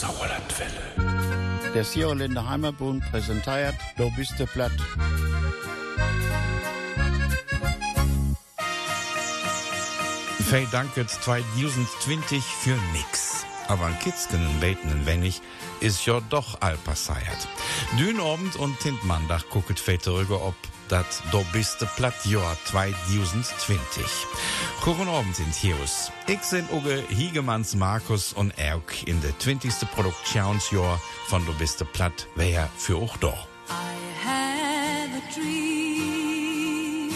Sauerlandwelle. 0.00 1.74
Der 1.74 1.84
Sierländer 1.84 2.48
Heimatbund 2.48 3.04
präsentiert 3.10 3.74
Du 3.98 4.10
bist 4.16 4.32
der 4.38 4.46
Platt. 4.46 4.72
Fei 10.48 10.66
danket 10.72 11.10
2020 11.10 12.42
für 12.42 12.78
nix. 12.94 13.44
Aber 13.68 13.84
an 13.84 13.98
Kitzken 13.98 14.40
beten 14.58 14.88
ein 14.88 15.04
wenig 15.04 15.42
ist 15.80 16.06
ja 16.06 16.20
doch 16.30 16.62
all 16.62 16.78
passiert. 16.78 17.46
Dünabend 17.98 18.56
und 18.56 18.80
Tintmandach 18.80 19.50
gucket 19.50 19.78
Väter 19.78 20.14
ob 20.14 20.54
dat 20.90 21.22
do 21.30 21.44
bist 21.52 21.78
de 21.78 21.86
platt 21.94 22.24
Jahr 22.24 22.56
2020. 22.64 24.26
Guten 24.84 25.08
Abend 25.08 25.38
in 25.38 25.52
Hius. 25.60 26.10
Ich 26.26 26.42
sind 26.42 26.70
Uge 26.72 27.04
Hiegemanns 27.08 27.74
Markus 27.74 28.32
und 28.32 28.58
Erk 28.58 29.06
in 29.06 29.20
der 29.20 29.38
20. 29.38 29.72
Produktionsjahr 29.94 31.00
von 31.26 31.46
Du 31.46 31.52
bist 31.54 31.80
de 31.80 31.86
platt, 31.86 32.26
wer 32.34 32.68
für 32.76 32.96
auch 32.96 33.16
doch. 33.18 33.46
I 33.68 33.72
have 34.24 35.14
a 35.16 35.22
dream, 35.34 37.10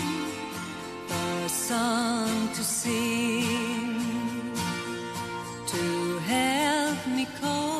a 1.10 1.48
song 1.48 2.48
to 2.56 2.62
sing, 2.62 3.96
to 5.66 6.20
help 6.28 7.06
me 7.08 7.26
cope 7.40 7.73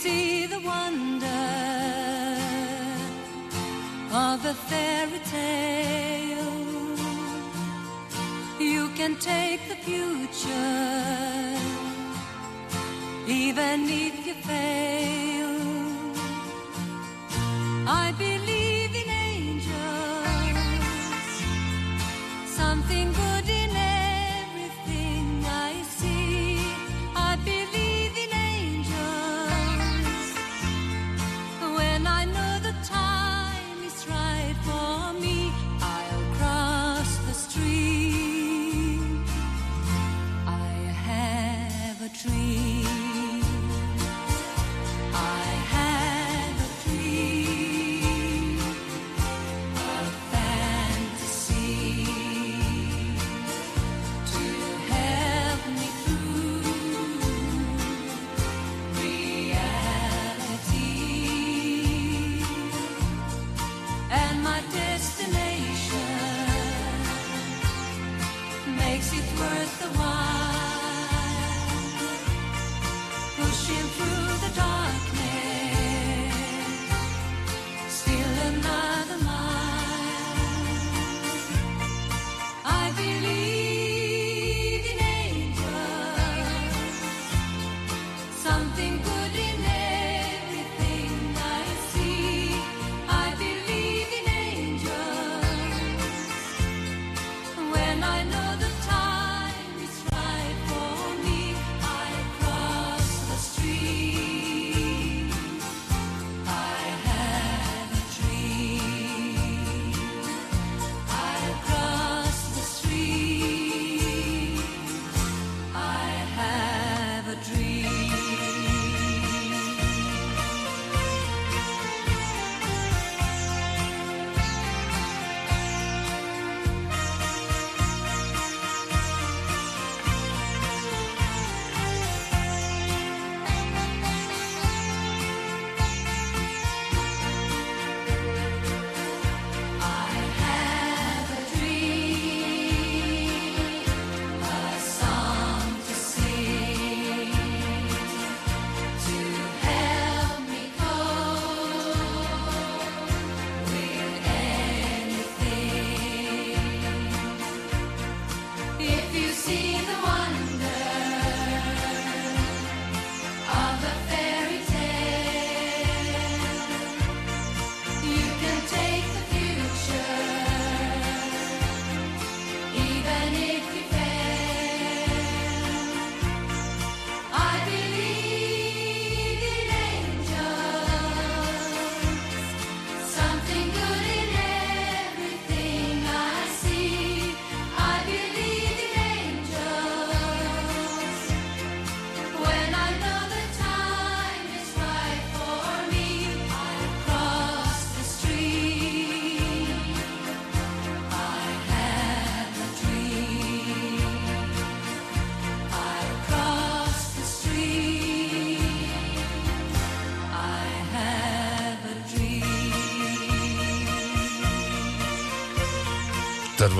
see 0.00 0.46
the 0.46 0.60
wonder 0.60 1.26
of 4.28 4.38
a 4.46 4.54
fairy 4.54 5.20
tale, 5.36 6.96
you 8.58 8.88
can 8.98 9.14
take 9.16 9.60
the 9.68 9.78
future, 9.88 10.86
even 13.28 13.78
if 14.06 14.26
you 14.26 14.34
fail. 14.50 15.52
I 17.86 18.14
believe 18.16 18.59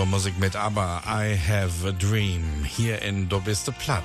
war 0.00 0.06
Musik 0.06 0.38
mit 0.38 0.56
ABBA, 0.56 1.02
I 1.06 1.36
Have 1.36 1.86
a 1.86 1.92
Dream, 1.92 2.64
hier 2.64 3.02
in 3.02 3.28
Du 3.28 3.38
bist 3.38 3.66
de 3.66 3.74
Platt. 3.74 4.02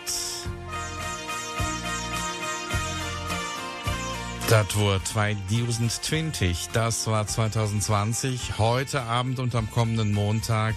Das 4.49 4.77
war 4.77 5.01
2020, 5.01 6.67
das 6.73 7.07
war 7.07 7.25
2020, 7.25 8.57
heute 8.57 9.03
Abend 9.03 9.39
und 9.39 9.55
am 9.55 9.71
kommenden 9.71 10.11
Montag 10.11 10.75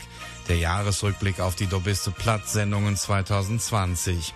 der 0.48 0.58
Jahresrückblick 0.58 1.40
auf 1.40 1.56
die 1.56 1.66
Du 1.66 1.80
bist 1.80 2.06
de 2.06 2.12
Platt 2.12 2.48
Sendungen 2.48 2.96
2020. 2.96 4.34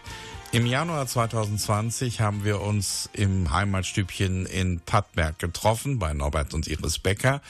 Im 0.52 0.66
Januar 0.66 1.06
2020 1.06 2.20
haben 2.20 2.44
wir 2.44 2.60
uns 2.60 3.08
im 3.14 3.50
Heimatstübchen 3.50 4.44
in 4.44 4.80
Pattberg 4.80 5.38
getroffen 5.38 5.98
bei 5.98 6.12
Norbert 6.12 6.52
und 6.52 6.66
Iris 6.66 6.98
Becker. 6.98 7.40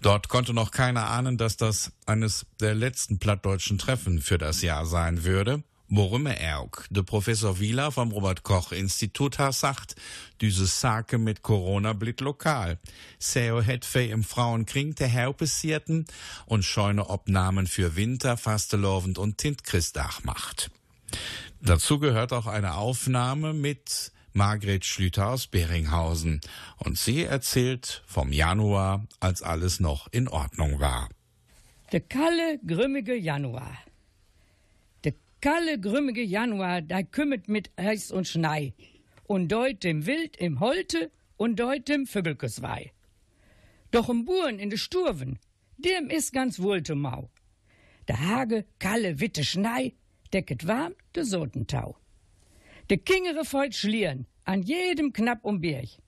Dort 0.00 0.30
konnte 0.30 0.54
noch 0.54 0.70
keiner 0.70 1.10
ahnen, 1.10 1.36
dass 1.36 1.58
das 1.58 1.92
eines 2.06 2.46
der 2.58 2.74
letzten 2.74 3.18
plattdeutschen 3.18 3.76
Treffen 3.76 4.22
für 4.22 4.38
das 4.38 4.62
Jahr 4.62 4.86
sein 4.86 5.24
würde. 5.24 5.62
Worum 5.90 6.24
er 6.24 6.60
auch, 6.60 6.70
der 6.88 7.02
Professor 7.02 7.60
Wieler 7.60 7.92
vom 7.92 8.12
Robert-Koch-Institut 8.12 9.38
hat 9.38 9.54
sagt, 9.54 9.96
diese 10.40 10.64
Sake 10.64 11.18
mit 11.18 11.42
Corona 11.42 11.92
blit 11.92 12.22
lokal. 12.22 12.78
Seo 13.18 13.60
het 13.60 13.84
fe 13.84 14.04
im 14.04 14.24
Frauenkring 14.24 14.94
der 14.94 15.08
Herr 15.08 15.34
passierten 15.34 16.06
und 16.46 16.64
scheune 16.64 17.10
Obnahmen 17.10 17.66
für 17.66 17.94
Winter, 17.94 18.38
Fastelovend 18.38 19.18
und 19.18 19.36
Tintchristach 19.36 20.24
macht. 20.24 20.70
Dazu 21.60 21.98
gehört 21.98 22.32
auch 22.32 22.46
eine 22.46 22.76
Aufnahme 22.76 23.52
mit 23.52 24.12
Margret 24.32 24.84
Schlüter 24.84 25.30
aus 25.30 25.48
Beringhausen. 25.48 26.40
Und 26.76 26.96
sie 26.96 27.24
erzählt 27.24 28.02
vom 28.06 28.32
Januar, 28.32 29.06
als 29.20 29.42
alles 29.42 29.80
noch 29.80 30.06
in 30.12 30.28
Ordnung 30.28 30.78
war. 30.78 31.08
Der 31.90 32.00
kalle, 32.00 32.60
grimmige 32.66 33.16
Januar. 33.16 33.76
Der 35.02 35.14
kalle, 35.40 35.80
grimmige 35.80 36.22
Januar, 36.22 36.82
da 36.82 37.02
kümmert 37.02 37.48
mit 37.48 37.70
Eis 37.76 38.12
und 38.12 38.28
Schnei. 38.28 38.74
Und 39.24 39.48
deut 39.48 39.82
dem 39.82 40.06
Wild 40.06 40.36
im 40.36 40.60
Holte 40.60 41.10
und 41.36 41.56
deut 41.58 41.88
dem 41.88 42.06
Vögelkeswei. 42.06 42.92
Doch 43.90 44.08
im 44.08 44.24
Buren 44.24 44.58
in 44.58 44.70
de 44.70 44.78
Sturven, 44.78 45.38
dem 45.76 46.10
is 46.10 46.30
ganz 46.30 46.60
wohl 46.60 46.82
zu 46.82 46.94
Mau. 46.94 47.30
Der 48.06 48.20
Hage, 48.20 48.64
kalle, 48.78 49.20
witte 49.20 49.44
Schnei, 49.44 49.94
decket 50.32 50.66
warm 50.66 50.94
de 51.14 51.22
Sotentau. 51.22 51.96
De 52.90 52.96
Kingere 52.96 53.44
folgt 53.44 53.74
schlieren, 53.74 54.26
an 54.44 54.62
jedem 54.62 55.12
Knapp 55.12 55.44
um 55.44 55.60
Birch. 55.60 55.98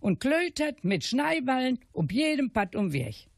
Und 0.00 0.20
klötert 0.20 0.82
mit 0.82 1.04
Schneiballen 1.04 1.78
ob 1.92 2.12
jedem 2.12 2.50
Patt 2.50 2.74
um 2.74 2.92
Wirch. 2.92 3.28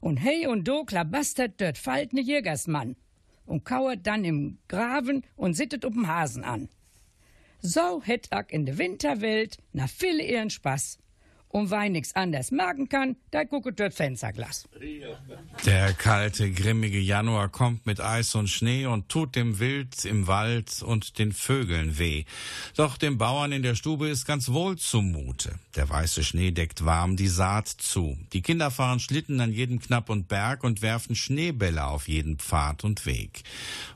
Und 0.00 0.16
hey 0.16 0.48
und 0.48 0.66
do 0.66 0.84
klabastert 0.84 1.60
dort 1.60 1.78
faltne 1.78 2.20
Jägersmann 2.20 2.96
und 3.46 3.64
kauert 3.64 4.04
dann 4.06 4.24
im 4.24 4.58
Graben 4.66 5.22
und 5.36 5.54
sittet 5.54 5.84
up'm 5.84 6.08
Hasen 6.08 6.42
an. 6.42 6.68
So 7.60 8.02
hätt 8.02 8.32
ak 8.32 8.52
in 8.52 8.66
de 8.66 8.78
Winterwelt 8.78 9.58
na 9.72 9.86
viele 9.86 10.24
ihren 10.24 10.50
Spaß. 10.50 10.98
Und 11.52 11.70
weil 11.70 11.90
nix 11.90 12.14
anders 12.14 12.50
magen 12.50 12.88
kann, 12.88 13.14
da 13.30 13.44
gucket 13.44 13.78
dort 13.78 13.92
Fensterglas. 13.92 14.66
Der 15.66 15.92
kalte, 15.92 16.50
grimmige 16.50 16.98
Januar 16.98 17.50
kommt 17.50 17.84
mit 17.84 18.00
Eis 18.00 18.34
und 18.34 18.48
Schnee 18.48 18.86
und 18.86 19.10
tut 19.10 19.36
dem 19.36 19.58
Wild 19.58 20.06
im 20.06 20.26
Wald 20.26 20.80
und 20.80 21.18
den 21.18 21.32
Vögeln 21.32 21.98
weh. 21.98 22.24
Doch 22.74 22.96
dem 22.96 23.18
Bauern 23.18 23.52
in 23.52 23.62
der 23.62 23.74
Stube 23.74 24.08
ist 24.08 24.24
ganz 24.24 24.48
wohl 24.48 24.78
zumute. 24.78 25.58
Der 25.76 25.90
weiße 25.90 26.24
Schnee 26.24 26.52
deckt 26.52 26.86
warm 26.86 27.16
die 27.16 27.28
Saat 27.28 27.68
zu. 27.68 28.16
Die 28.32 28.40
Kinder 28.40 28.70
fahren 28.70 28.98
Schlitten 28.98 29.38
an 29.42 29.52
jedem 29.52 29.78
Knapp 29.78 30.08
und 30.08 30.28
Berg 30.28 30.64
und 30.64 30.80
werfen 30.80 31.14
Schneebälle 31.14 31.84
auf 31.84 32.08
jeden 32.08 32.38
Pfad 32.38 32.82
und 32.82 33.04
Weg. 33.04 33.42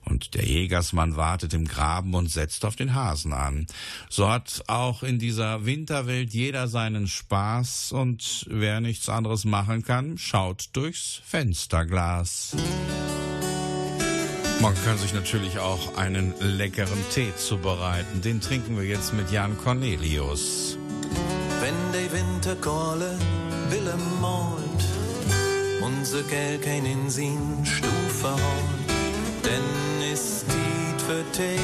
Und 0.05 0.35
der 0.35 0.45
Jägersmann 0.45 1.17
wartet 1.17 1.55
im 1.55 1.67
Graben 1.67 2.13
und 2.13 2.31
setzt 2.31 2.67
auf 2.67 2.77
den 2.77 2.95
Hasen 2.95 3.33
an. 3.33 3.67
So 4.11 4.29
hat 4.29 4.63
auch 4.67 5.03
in 5.03 5.19
dieser 5.19 5.65
Winterwelt 5.65 6.35
jeder 6.35 6.69
seinen 6.69 7.09
Spaß 7.09 7.46
und 7.93 8.47
wer 8.49 8.81
nichts 8.81 9.09
anderes 9.09 9.45
machen 9.45 9.83
kann, 9.83 10.19
schaut 10.19 10.71
durchs 10.73 11.21
Fensterglas. 11.25 12.57
Man 14.61 14.75
kann 14.85 14.99
sich 14.99 15.13
natürlich 15.13 15.59
auch 15.59 15.97
einen 15.97 16.35
leckeren 16.41 16.99
Tee 17.13 17.33
zubereiten. 17.37 18.23
Den 18.23 18.41
trinken 18.41 18.77
wir 18.77 18.85
jetzt 18.85 19.13
mit 19.13 19.31
Jan 19.31 19.57
Cornelius. 19.59 20.79
Wenn 21.61 21.93
de 21.93 22.11
Winterkohle 22.13 23.19
Wille 23.71 23.97
malt, 24.21 24.85
unser 25.83 26.23
Geld 26.23 26.63
kein 26.63 26.87
in 26.87 27.11
sin 27.11 27.65
Stufe 27.65 28.31
holt, 28.31 29.45
denn 29.45 30.13
ist 30.13 30.47
Tiet 30.47 31.03
für 31.03 31.25
Tee, 31.33 31.61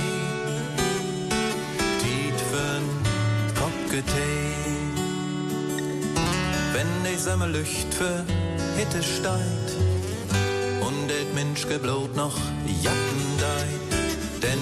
Tiet 2.00 2.38
für'n 2.50 2.88
Kopfgetee. 3.58 4.71
De 7.22 7.30
Sommerlücht 7.30 7.94
für 7.94 8.24
Hitte 8.76 9.00
steigt 9.00 9.70
und 10.80 11.08
det 11.08 11.32
Mensch 11.36 11.68
geblot 11.68 12.16
noch 12.16 12.36
Jacken 12.82 13.24
deit, 13.38 14.42
denn 14.42 14.58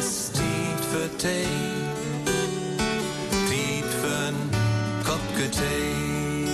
ist 0.00 0.34
Tiet 0.34 0.84
für 0.90 1.08
Tee, 1.18 1.46
Tiet 3.48 3.90
für'n 4.02 4.38
Kopfgetee. 5.04 6.48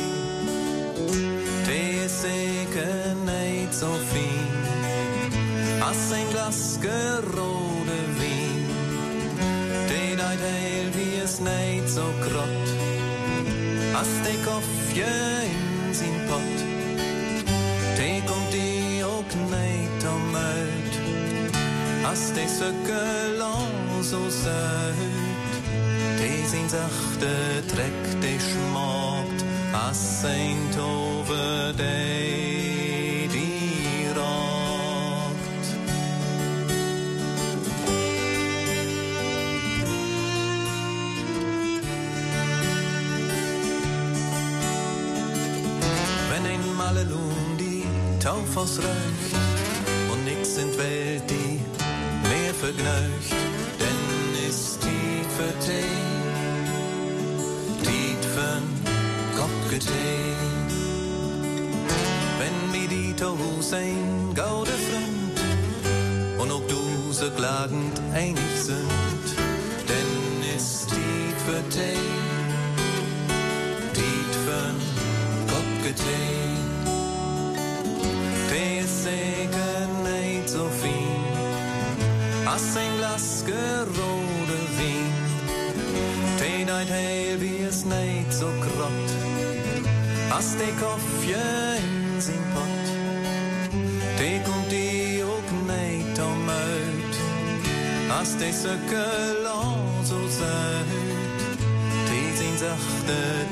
Tee 1.65 2.05
ist 2.05 2.21
sicher 2.21 3.15
nicht 3.25 3.73
so 3.73 3.87
fein, 4.13 4.59
als 5.81 6.13
ein 6.13 6.29
Glas 6.33 6.79
gerode 6.83 7.99
Wein. 8.19 8.67
Tee 9.89 10.17
deit 10.17 10.41
heil 10.49 10.91
wie 10.93 11.17
es 11.25 11.41
nicht 11.41 11.89
so 11.89 12.05
grott, 12.21 12.66
als 13.99 14.23
de 14.23 14.35
Koffje 14.45 15.05
in 15.45 15.95
sin 15.95 16.17
Pott. 16.29 16.59
Tee 17.97 18.23
kommt 18.27 18.53
die 18.53 19.05
auch 19.05 19.35
nicht 19.51 20.03
om 20.15 20.35
uit, 20.35 20.95
als 22.05 22.33
de 22.33 22.47
Söckel 22.59 23.43
so 24.03 24.29
söt. 24.29 25.55
Tee 26.19 26.45
sin 26.51 26.69
sachte 26.69 27.63
Dreck, 27.73 28.21
de 28.21 28.39
schmockt, 28.39 29.45
als 29.73 30.25
ein 30.25 30.59
Tove, 30.75 31.75
de 31.77 32.66
van 48.57 48.67
schrijft. 48.67 49.36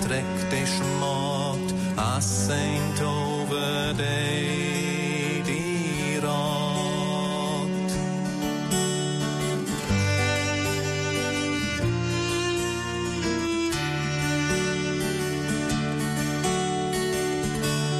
Dreck, 0.06 0.50
de 0.50 0.66
schmockt, 0.66 1.74
als 1.96 2.50
ein 2.50 2.94
Tove, 2.98 3.94
de 3.96 5.42
die 5.46 6.18
rockt. 6.18 7.92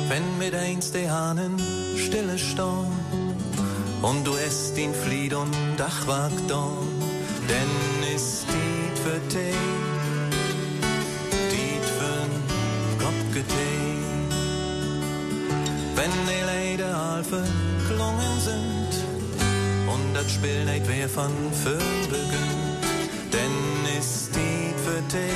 Wenn 0.09 0.39
mit 0.39 0.55
eins 0.55 0.93
de 0.93 1.09
Hahnen 1.09 1.59
stille 1.97 2.39
stehen 2.39 2.93
und 4.03 4.27
du 4.27 4.35
esst 4.47 4.77
in 4.77 4.93
Flied 4.93 5.33
und 5.33 5.55
Dachwag 5.79 6.33
don, 6.49 6.94
denn 7.49 8.15
ist 8.15 8.47
die 8.49 9.03
für 9.03 9.21
Tee, 9.29 9.55
die 11.53 11.81
für'n 11.97 12.35
Kopfgetee. 12.99 13.85
Wenn 15.97 16.13
die 16.29 16.45
Leide 16.47 16.95
Alfe 16.95 17.43
klungen 17.87 18.41
sind 18.41 18.93
und 19.93 20.15
das 20.15 20.31
Spiel 20.33 20.65
nicht 20.65 20.87
wer 20.87 21.09
von 21.09 21.33
Föhn 21.63 22.09
begönnt, 22.09 22.83
denn 23.33 23.99
ist 23.99 24.35
dit 24.35 25.13
dich, 25.13 25.35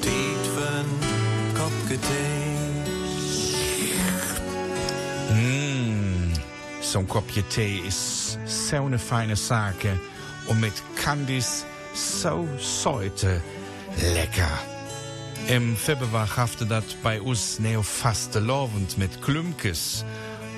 dit 0.00 0.44
für 0.54 0.68
ein 0.80 0.90
Kopfgetee. 1.54 2.49
Zo'n 6.90 7.06
kopje 7.06 7.44
thee 7.46 7.82
is 7.86 8.36
zo'n 8.46 8.98
fijne 8.98 9.36
Sake. 9.36 9.98
Und 10.46 10.60
mit 10.60 10.72
Candies 10.96 11.64
so 11.94 12.48
heute 12.84 13.40
lecker. 14.14 14.58
Im 15.46 15.76
Februar 15.76 16.26
hafte 16.36 16.66
dat 16.66 16.84
bei 17.02 17.20
uns 17.20 17.60
neo 17.60 17.82
faste 17.82 18.40
lovend 18.40 18.98
mit 18.98 19.22
Klümkes. 19.22 20.04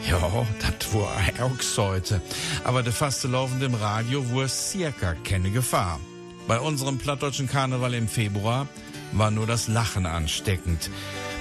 Ja, 0.09 0.47
dat 0.63 0.95
war 0.95 1.11
auch 1.41 1.77
heute. 1.77 2.23
Aber 2.65 2.83
der 2.83 2.95
faste 2.95 3.29
lovend 3.29 3.63
im 3.63 3.75
Radio 3.75 4.25
war 4.35 4.49
circa 4.49 5.15
keine 5.25 5.51
Gefahr. 5.51 6.01
Bei 6.49 6.59
unserem 6.59 6.97
plattdeutschen 6.97 7.47
Karneval 7.47 7.93
im 7.93 8.09
Februar 8.09 8.67
war 9.13 9.31
nur 9.31 9.47
das 9.47 9.69
Lachen 9.69 10.07
ansteckend. 10.07 10.89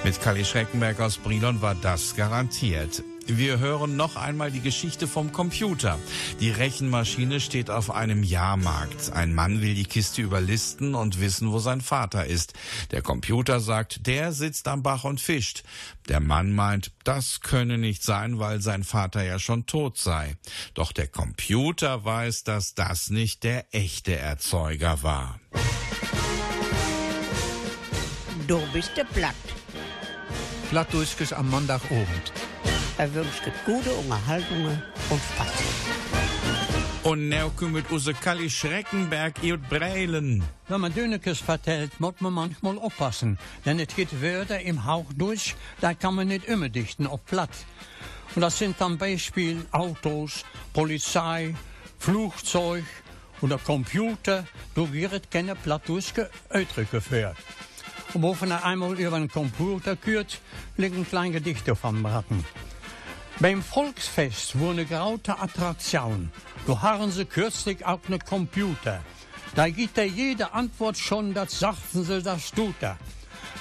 Mit 0.04 0.20
Kali 0.20 0.44
Schreckenberg 0.44 1.00
aus 1.00 1.16
Brilon 1.16 1.62
war 1.62 1.74
das 1.74 2.14
garantiert. 2.14 3.02
Wir 3.26 3.58
hören 3.58 3.96
noch 3.96 4.16
einmal 4.16 4.50
die 4.50 4.60
Geschichte 4.60 5.06
vom 5.06 5.32
Computer. 5.32 5.98
Die 6.40 6.50
Rechenmaschine 6.50 7.40
steht 7.40 7.70
auf 7.70 7.90
einem 7.90 8.22
Jahrmarkt. 8.22 9.12
Ein 9.12 9.34
Mann 9.34 9.60
will 9.60 9.74
die 9.74 9.84
Kiste 9.84 10.22
überlisten 10.22 10.94
und 10.94 11.20
wissen, 11.20 11.52
wo 11.52 11.58
sein 11.58 11.80
Vater 11.80 12.26
ist. 12.26 12.54
Der 12.90 13.02
Computer 13.02 13.60
sagt, 13.60 14.06
der 14.06 14.32
sitzt 14.32 14.66
am 14.68 14.82
Bach 14.82 15.04
und 15.04 15.20
fischt. 15.20 15.62
Der 16.08 16.20
Mann 16.20 16.52
meint, 16.52 16.92
das 17.04 17.40
könne 17.40 17.78
nicht 17.78 18.02
sein, 18.02 18.38
weil 18.38 18.60
sein 18.60 18.84
Vater 18.84 19.22
ja 19.22 19.38
schon 19.38 19.66
tot 19.66 19.98
sei. 19.98 20.36
Doch 20.74 20.92
der 20.92 21.06
Computer 21.06 22.04
weiß, 22.04 22.44
dass 22.44 22.74
das 22.74 23.10
nicht 23.10 23.44
der 23.44 23.72
echte 23.74 24.16
Erzeuger 24.16 25.02
war. 25.02 25.40
Du 28.48 28.60
bist 28.72 28.96
der 28.96 29.04
Platt. 30.72 30.88
Plattdurchs 30.88 31.32
am 31.34 31.50
Montagabend. 31.50 32.32
Er 32.96 33.12
wünscht 33.12 33.42
gute 33.66 33.92
Unterhaltungen 33.92 34.82
und 35.10 35.20
Spaß. 35.20 35.52
Und 37.02 37.28
now 37.28 37.50
kommt 37.54 37.90
unser 37.90 38.14
Kali 38.14 38.48
Schreckenberg 38.48 39.34
und 39.42 39.68
Breilen. 39.68 40.42
Wenn 40.68 40.80
man 40.80 40.94
Dönekes 40.94 41.40
vertellt, 41.40 42.00
muss 42.00 42.14
man 42.20 42.32
manchmal 42.32 42.78
aufpassen. 42.78 43.38
Denn 43.66 43.80
es 43.80 43.94
geht 43.94 44.22
Wörter 44.22 44.60
im 44.62 44.86
Hauch 44.86 45.04
durch, 45.14 45.56
da 45.82 45.92
kann 45.92 46.14
man 46.14 46.28
nicht 46.28 46.46
immer 46.46 46.70
dichten 46.70 47.06
auf 47.06 47.22
platt. 47.26 47.50
Und 48.34 48.40
das 48.40 48.58
sind 48.58 48.76
dann 48.80 48.96
Beispiel 48.96 49.66
Autos, 49.72 50.42
Polizei, 50.72 51.54
Flugzeug 51.98 52.84
oder 53.42 53.58
Computer. 53.58 54.46
Du 54.74 54.90
wirst 54.90 55.30
keine 55.30 55.54
plattdeutsche 55.54 56.30
Ausdrücke 56.48 57.02
für. 57.02 57.34
Und 58.14 58.22
wo 58.22 58.36
man 58.40 58.52
einmal 58.52 58.98
über 58.98 59.16
einen 59.16 59.28
Computer 59.28 59.96
kürt, 59.96 60.40
liegt 60.76 60.96
ein 60.96 61.08
kleines 61.08 61.34
Gedicht 61.34 61.70
auf 61.70 61.84
am 61.84 62.04
Ratten. 62.04 62.44
Beim 63.40 63.62
Volksfest 63.62 64.58
wurde 64.58 64.80
eine 64.80 64.86
graute 64.86 65.38
Attraktion. 65.38 66.30
Du 66.66 66.80
haben 66.80 67.10
sie 67.10 67.24
kürzlich 67.24 67.84
auch 67.86 68.00
ne 68.08 68.18
Computer. 68.18 69.00
Da 69.54 69.68
gibt 69.68 69.98
er 69.98 70.06
jede 70.06 70.52
Antwort 70.52 70.98
schon, 70.98 71.34
das 71.34 71.58
sagten 71.58 72.04
sie, 72.04 72.22
das 72.22 72.50
tut 72.50 72.74
er. 72.80 72.98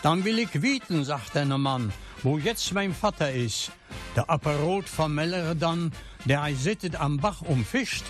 Dann 0.03 0.23
will 0.25 0.39
ich 0.39 0.61
wieten, 0.61 1.03
sagt 1.05 1.35
der 1.35 1.45
Mann, 1.45 1.93
wo 2.23 2.37
jetzt 2.37 2.73
mein 2.73 2.93
Vater 2.93 3.31
ist. 3.31 3.71
Der 4.15 4.29
Apparot 4.29 4.87
vermellere 4.87 5.55
dann, 5.55 5.91
der 6.25 6.53
sittet 6.55 6.95
am 6.95 7.17
Bach 7.17 7.41
und 7.41 7.65
fischt. 7.65 8.03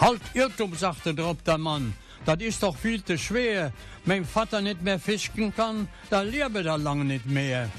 Halt 0.00 0.20
Irrtum, 0.34 0.74
sagte 0.74 1.14
drauf 1.14 1.36
der 1.44 1.58
Mann. 1.58 1.94
Das 2.26 2.40
ist 2.40 2.60
doch 2.62 2.76
viel 2.76 3.02
zu 3.04 3.16
schwer. 3.16 3.72
Mein 4.04 4.24
Vater 4.24 4.60
nicht 4.60 4.82
mehr 4.82 4.98
fischen 4.98 5.54
kann, 5.54 5.88
da 6.10 6.22
lebe 6.22 6.64
er 6.64 6.76
lange 6.76 7.04
nicht 7.04 7.26
mehr. 7.26 7.70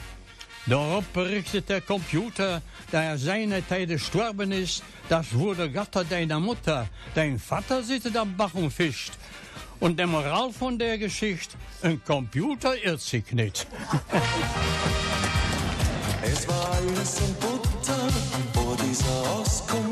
Darauf 0.66 1.06
berichtet 1.08 1.70
der 1.70 1.82
Computer, 1.82 2.62
da 2.92 3.04
er 3.04 3.18
seine 3.18 3.66
Zeit 3.68 3.90
gestorben 3.90 4.52
ist, 4.52 4.84
das 5.10 5.34
wurde 5.34 5.70
Gatter 5.70 6.04
deiner 6.06 6.40
Mutter. 6.40 6.88
Dein 7.14 7.40
Vater 7.40 7.84
sitzt 7.84 8.16
am 8.16 8.36
Bach 8.36 8.54
und 8.54 8.72
fischt. 8.72 9.12
Und 9.80 10.00
der 10.00 10.08
Moral 10.08 10.52
von 10.52 10.80
der 10.80 10.98
Geschichte, 10.98 11.56
ein 11.82 12.02
Computer 12.04 12.74
irrt 12.84 13.02
sich 13.02 13.32
nicht. 13.32 13.68
Es 16.24 16.48
war 16.48 16.72
alles 16.72 17.20
in 17.20 17.34
Butter 17.36 18.10
vor 18.54 18.76
dieser 18.78 19.30
Auskunft 19.40 19.87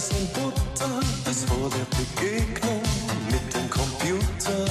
Alles 0.00 0.12
in 0.18 0.26
Butter 0.28 1.00
bis 1.26 1.44
vor 1.44 1.68
der 1.68 1.84
Begegnung 1.94 2.82
mit 3.30 3.54
dem 3.54 3.68
Computer. 3.68 4.64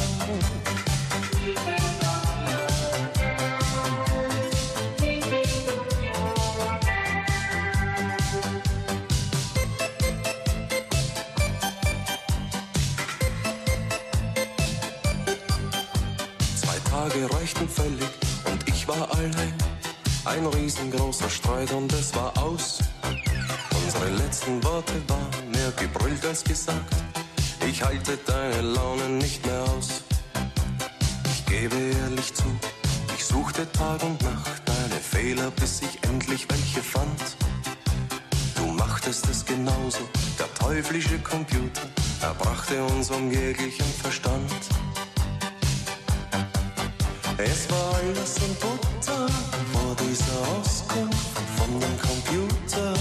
Zwei 16.56 16.80
Tage 16.90 17.32
reichten 17.36 17.70
völlig 17.70 18.00
und 18.46 18.68
ich 18.68 18.88
war 18.88 19.08
allein. 19.12 19.54
Ein 20.26 20.46
riesengroßer 20.48 21.30
Streit 21.30 21.72
und 21.72 21.94
es 21.94 22.16
war 22.16 22.36
aus. 22.42 22.80
Unsere 23.92 24.10
letzten 24.12 24.64
Worte 24.64 24.94
waren 25.08 25.50
mehr 25.50 25.72
gebrüllt 25.72 26.24
als 26.24 26.44
gesagt. 26.44 26.96
Ich 27.68 27.82
halte 27.84 28.20
deine 28.28 28.62
Laune 28.62 29.10
nicht 29.10 29.44
mehr 29.48 29.64
aus. 29.64 30.04
Ich 31.26 31.44
gebe 31.48 31.76
ehrlich 31.76 32.32
zu, 32.36 32.44
ich 33.18 33.26
suchte 33.26 33.68
Tag 33.72 34.04
und 34.04 34.22
Nacht 34.22 34.62
deine 34.64 35.02
Fehler, 35.02 35.50
bis 35.60 35.82
ich 35.82 36.04
endlich 36.04 36.46
welche 36.52 36.84
fand. 36.84 37.20
Du 38.58 38.68
machtest 38.74 39.28
es 39.28 39.44
genauso, 39.44 40.08
der 40.38 40.54
teuflische 40.54 41.18
Computer, 41.18 41.82
er 42.22 42.36
brachte 42.36 42.84
uns 42.84 43.10
um 43.10 43.32
jeglichen 43.32 43.92
Verstand. 44.04 44.52
Es 47.40 47.68
war 47.72 47.96
alles 47.96 48.38
in 48.38 48.54
Butter 48.54 49.28
vor 49.74 49.96
dieser 49.96 50.60
Auskunft 50.60 51.40
von 51.58 51.80
dem 51.80 51.98
Computer. 52.00 52.99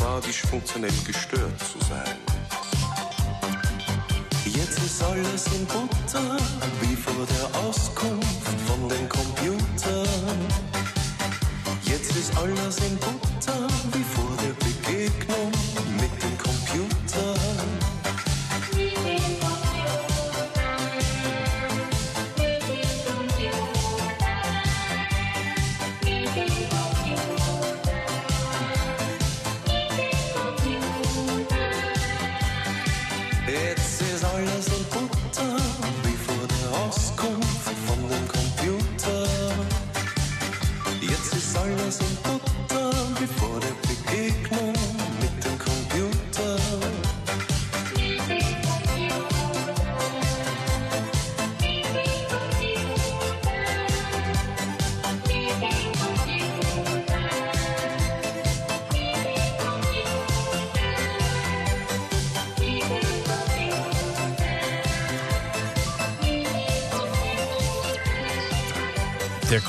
Sporadisch 0.00 0.40
funktionell 0.46 0.90
gestört 1.06 1.60
zu 1.60 1.78
sein. 1.84 2.29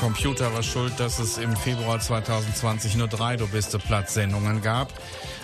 Computer 0.02 0.52
war 0.52 0.64
schuld, 0.64 0.98
dass 0.98 1.20
es 1.20 1.38
im 1.38 1.54
Februar 1.54 2.00
2020 2.00 2.96
nur 2.96 3.06
drei 3.06 3.36
Du 3.36 3.46
biste 3.46 3.78
Platz-Sendungen 3.78 4.60
gab. 4.60 4.92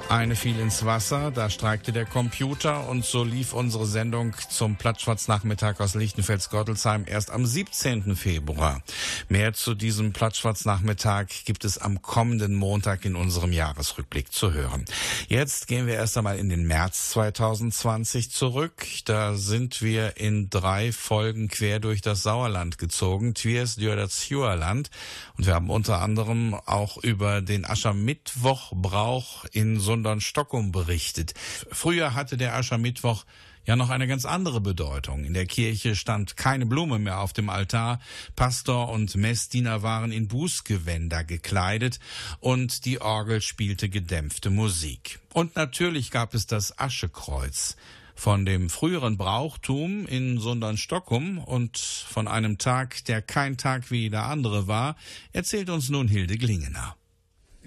Eine 0.08 0.36
fiel 0.36 0.58
ins 0.58 0.86
Wasser, 0.86 1.30
da 1.30 1.50
streikte 1.50 1.92
der 1.92 2.06
Computer 2.06 2.88
und 2.88 3.04
so 3.04 3.24
lief 3.24 3.52
unsere 3.52 3.84
Sendung 3.84 4.34
zum 4.48 4.76
Plattschwarznachmittag 4.76 5.80
aus 5.80 5.94
Lichtenfels-Gottelsheim 5.94 7.04
erst 7.06 7.30
am 7.30 7.44
17. 7.44 8.16
Februar. 8.16 8.82
Mehr 9.28 9.52
zu 9.52 9.74
diesem 9.74 10.14
Plattschwarznachmittag 10.14 11.26
gibt 11.44 11.66
es 11.66 11.76
am 11.76 12.00
kommenden 12.00 12.54
Montag 12.54 13.04
in 13.04 13.16
unserem 13.16 13.52
Jahresrückblick 13.52 14.32
zu 14.32 14.54
hören. 14.54 14.86
Jetzt 15.28 15.66
gehen 15.66 15.86
wir 15.86 15.96
erst 15.96 16.16
einmal 16.16 16.38
in 16.38 16.48
den 16.48 16.66
März 16.66 17.10
2020 17.10 18.30
zurück. 18.30 18.86
Da 19.04 19.34
sind 19.34 19.82
wir 19.82 20.16
in 20.16 20.48
drei 20.48 20.90
Folgen 20.90 21.48
quer 21.48 21.80
durch 21.80 22.00
das 22.00 22.22
Sauerland 22.22 22.78
gezogen, 22.78 23.34
Twiers 23.34 23.76
durch 23.76 23.94
das. 23.94 24.90
Und 25.36 25.46
wir 25.46 25.54
haben 25.54 25.68
unter 25.68 26.00
anderem 26.00 26.54
auch 26.54 26.96
über 26.96 27.42
den 27.42 27.66
Aschermittwochbrauch 27.66 29.44
in 29.52 29.78
Sundern-Stockholm 29.98 30.70
berichtet. 30.70 31.34
Früher 31.72 32.14
hatte 32.14 32.36
der 32.36 32.54
Aschermittwoch 32.54 33.24
ja 33.64 33.74
noch 33.74 33.90
eine 33.90 34.06
ganz 34.06 34.24
andere 34.24 34.60
Bedeutung. 34.60 35.24
In 35.24 35.34
der 35.34 35.46
Kirche 35.46 35.96
stand 35.96 36.36
keine 36.36 36.66
Blume 36.66 37.00
mehr 37.00 37.18
auf 37.18 37.32
dem 37.32 37.50
Altar, 37.50 37.98
Pastor 38.36 38.90
und 38.90 39.16
Messdiener 39.16 39.82
waren 39.82 40.12
in 40.12 40.28
Bußgewänder 40.28 41.24
gekleidet 41.24 41.98
und 42.38 42.84
die 42.84 43.00
Orgel 43.00 43.40
spielte 43.40 43.88
gedämpfte 43.88 44.50
Musik. 44.50 45.18
Und 45.34 45.56
natürlich 45.56 46.12
gab 46.12 46.32
es 46.32 46.46
das 46.46 46.78
Aschekreuz. 46.78 47.76
Von 48.14 48.46
dem 48.46 48.70
früheren 48.70 49.16
Brauchtum 49.16 50.06
in 50.06 50.38
Sundern-Stockholm 50.38 51.38
und 51.38 51.76
von 51.78 52.28
einem 52.28 52.58
Tag, 52.58 53.04
der 53.04 53.20
kein 53.20 53.56
Tag 53.56 53.90
wie 53.90 54.02
jeder 54.02 54.26
andere 54.26 54.68
war, 54.68 54.96
erzählt 55.32 55.70
uns 55.70 55.88
nun 55.88 56.08
Hilde 56.08 56.36
Glingener. 56.36 56.96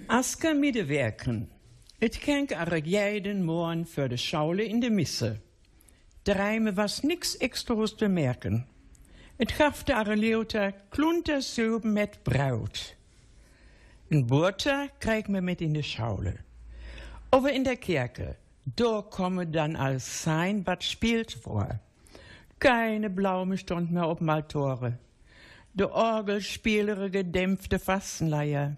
Aska 0.08 0.54
Middenwerken. 0.54 1.48
Het 2.02 2.18
kenk 2.18 2.50
er 2.50 2.76
jeden 2.84 3.44
morgen 3.44 3.86
voor 3.86 4.08
de 4.08 4.16
schaule 4.16 4.68
in 4.68 4.80
de 4.80 4.90
misse. 4.90 5.36
De 6.22 6.32
rijme 6.32 6.72
was 6.72 7.00
niks 7.00 7.36
extra's 7.36 7.94
te 7.94 8.08
merken. 8.08 8.66
Het 9.36 9.52
gaf 9.52 9.82
de 9.82 9.94
Areleuter 9.94 10.74
kluntersoep 10.88 11.84
met 11.84 12.18
brood. 12.22 12.96
Een 14.08 14.26
boerta 14.26 14.88
kreeg 14.98 15.28
me 15.28 15.40
met 15.40 15.60
in 15.60 15.72
de 15.72 15.82
schaule. 15.82 16.36
Over 17.30 17.54
in 17.54 17.62
der 17.62 17.78
Kirche, 17.78 18.36
daar 18.62 19.02
komme 19.02 19.50
dann 19.50 19.76
als 19.76 20.22
sein, 20.22 20.62
wat 20.64 20.82
spielt 20.82 21.32
vor. 21.32 21.78
Keine 22.58 23.10
Blaume 23.10 23.56
stond 23.56 23.90
mehr 23.90 24.08
op 24.08 24.20
Maltore. 24.20 24.96
De 25.72 25.92
Orgel 25.92 26.40
spielere 26.40 27.10
gedämpfte 27.10 27.78
Fastenleier. 27.78 28.76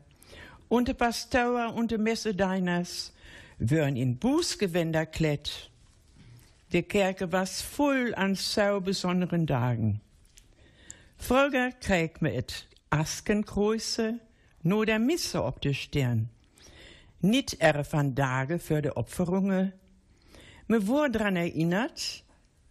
Und 0.68 0.88
de 0.88 0.94
Pastor 0.94 1.74
und 1.74 1.90
de 1.90 1.98
Messedeiners 1.98 3.12
würden 3.58 3.96
in 3.96 4.18
Bußgewänder 4.18 5.06
klätt. 5.06 5.70
De 6.72 6.82
Kerke 6.82 7.30
was 7.30 7.62
voll 7.62 8.14
an 8.14 8.34
so 8.34 8.80
besonderen 8.80 9.46
Tagen. 9.46 10.00
Früher 11.16 11.70
krieg 11.80 12.20
me 12.20 12.34
et 12.34 12.66
Askenkreuze, 12.90 14.20
nur 14.62 14.86
der 14.86 14.98
Misse 14.98 15.42
op 15.42 15.60
de 15.60 15.72
Stirn. 15.72 16.28
Nicht 17.20 17.60
er 17.60 17.84
van 17.90 18.14
Tage 18.14 18.58
für 18.58 18.82
de 18.82 18.92
Opferungen. 18.96 19.72
Me 20.66 20.86
wurde 20.86 21.18
dran 21.18 21.36
erinnert, 21.36 22.24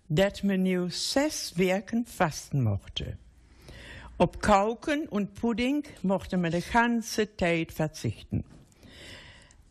dat 0.08 0.44
me 0.44 0.58
nu 0.58 0.89
zes 0.89 1.58
Werken 1.58 2.06
fasten 2.06 2.63
mochte. 2.63 3.18
Op 4.19 4.41
Kauken 4.41 5.08
und 5.08 5.34
Pudding 5.34 5.84
mochte 6.04 6.38
man 6.38 6.52
de 6.52 6.62
ganze 6.62 7.36
Zeit 7.36 7.71
verzichten. 7.71 8.43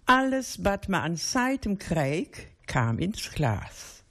Alles, 0.05 0.65
wat 0.65 0.89
man 0.89 1.03
an 1.03 1.17
Zeitem 1.17 1.79
kreeg, 1.79 2.49
kam 2.67 2.99
ins 2.99 3.31
Glas. 3.31 4.03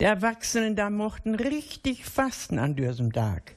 Die 0.00 0.04
Erwachsenen 0.04 0.76
da 0.76 0.88
mochten 0.88 1.34
richtig 1.34 2.06
fasten 2.06 2.58
an 2.58 2.74
diesem 2.74 3.12
Tag. 3.12 3.56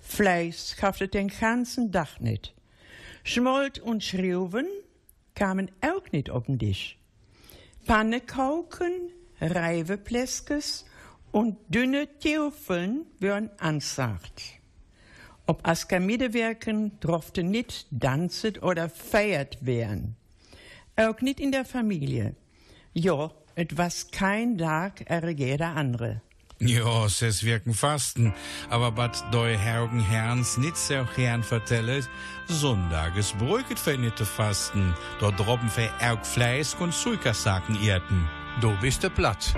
Fleisch 0.00 0.76
kaufte 0.76 1.06
den 1.06 1.28
ganzen 1.28 1.92
Tag 1.92 2.20
nicht. 2.20 2.52
Schmolt 3.22 3.78
und 3.78 4.02
Schriuwen 4.02 4.66
kamen 5.36 5.70
auch 5.80 6.10
nicht 6.10 6.30
auf 6.30 6.46
den 6.46 6.58
Tisch. 6.58 6.98
Pannekauken, 7.86 9.12
Reivepleskes 9.40 10.84
und 11.30 11.56
dünne 11.68 12.08
Teufeln 12.18 13.06
würden 13.20 13.50
ansagt. 13.58 14.57
Ob 15.48 15.66
Askermiedewerken 15.66 17.00
durfte 17.00 17.42
nicht 17.42 17.86
danzet 17.90 18.62
oder 18.62 18.90
feiert 18.90 19.64
werden. 19.64 20.14
Auch 20.94 21.22
nicht 21.22 21.40
in 21.40 21.52
der 21.52 21.64
Familie. 21.64 22.36
Ja, 22.92 23.30
etwas 23.54 24.10
kein 24.10 24.58
Tag 24.58 25.04
er 25.06 25.30
jeder 25.30 25.74
andere. 25.74 26.20
Ja, 26.60 27.06
es 27.06 27.44
wirken 27.44 27.72
Fasten, 27.72 28.34
aber 28.68 28.90
bat 28.90 29.24
doi 29.32 29.56
Hergen 29.56 30.00
Herrns 30.00 30.58
nit 30.58 30.76
so 30.76 31.06
gern 31.16 31.42
vertellet, 31.42 32.10
Sonntages 32.48 33.32
brücket 33.32 33.78
für 33.78 33.96
nitte 33.96 34.26
Fasten, 34.26 34.94
dort 35.18 35.38
droben 35.38 35.70
für 35.70 35.88
Erg 35.98 36.26
Fleisch 36.26 36.74
und 36.78 36.92
Suikasaken 36.92 37.80
irten. 37.80 38.28
Du 38.60 38.76
bist 38.82 39.02
de 39.02 39.08
platt. 39.08 39.54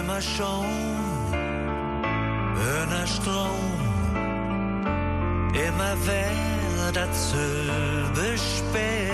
Immer 0.00 0.20
schon, 0.22 0.66
öner 2.56 3.06
Strom, 3.06 3.93
immer 5.54 5.96
wer 6.04 6.92
dasselbe 6.92 8.36
Spiel. 8.36 9.10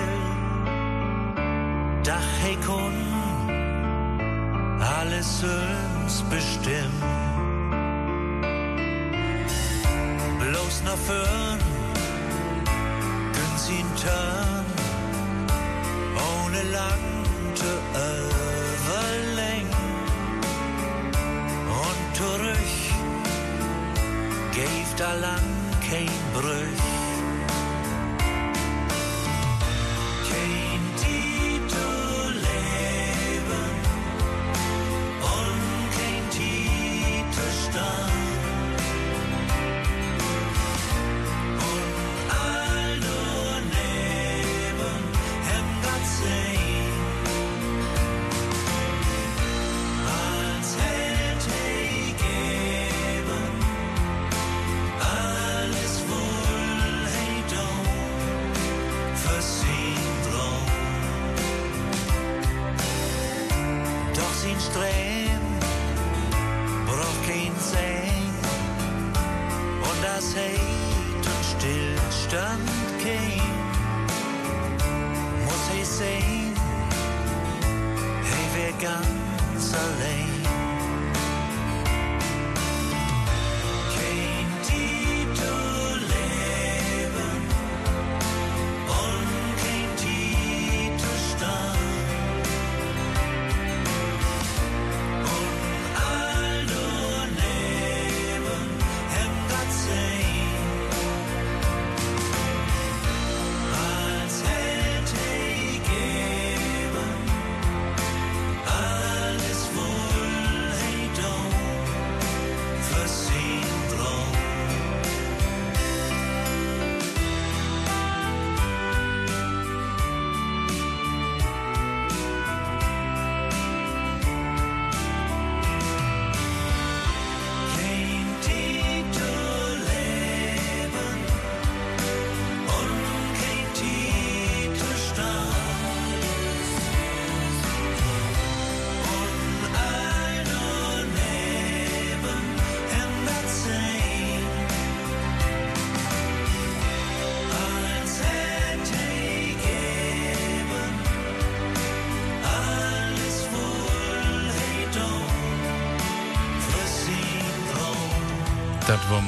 Dach 2.02 2.32
he 2.42 2.56
kun 2.66 2.94
alles 4.80 5.44
uns 5.44 6.22
bestimmt. 6.30 7.04
Bloß 10.40 10.82
noch 10.84 11.00
für'n, 11.06 11.60
gün's 13.34 13.70
ihn 13.70 13.86
turn, 14.02 14.64
ohne 16.16 16.62
lang 16.72 17.02
zu. 17.54 17.70
Und 21.82 22.16
zurück, 22.16 22.72
geeft 24.52 24.98
da 24.98 25.14
lang 25.14 25.59
kein 25.90 26.08
Brüch. 26.32 26.89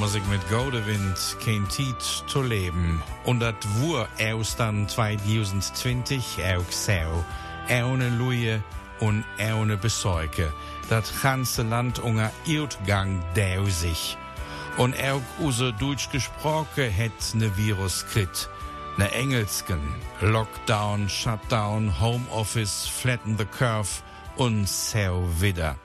Musik 0.03 0.29
mit 0.29 0.41
Godewind, 0.51 1.37
kein 1.45 1.69
Tiet 1.69 2.03
zu 2.03 2.43
leben. 2.43 3.01
Und 3.25 3.39
dat 3.39 3.55
war 3.81 4.09
aus 4.35 4.57
dann 4.57 4.89
2020 4.89 6.41
auch 6.57 6.73
so. 6.73 7.25
Ohne 7.71 8.09
Luje 8.09 8.65
und 8.99 9.25
ohne 9.39 9.77
Besorge. 9.77 10.53
Dat 10.89 11.05
ganze 11.23 11.63
Land 11.63 12.01
unter 12.01 12.33
Erdgang 12.49 13.23
sich. 13.69 14.19
Und 14.77 14.97
auch 14.97 15.23
unser 15.39 15.71
Deutsch 15.71 16.11
gesprochen 16.11 16.91
het 16.91 17.35
ne 17.35 17.57
Virus 17.57 18.05
krit. 18.05 18.49
Ne 18.97 19.09
Engelsken. 19.13 19.95
Lockdown, 20.21 21.09
Shutdown, 21.09 22.01
Homeoffice, 22.01 22.89
Flatten 22.89 23.39
the 23.39 23.45
Curve 23.45 24.03
und 24.37 24.69
so 24.69 25.29
wieder. 25.41 25.79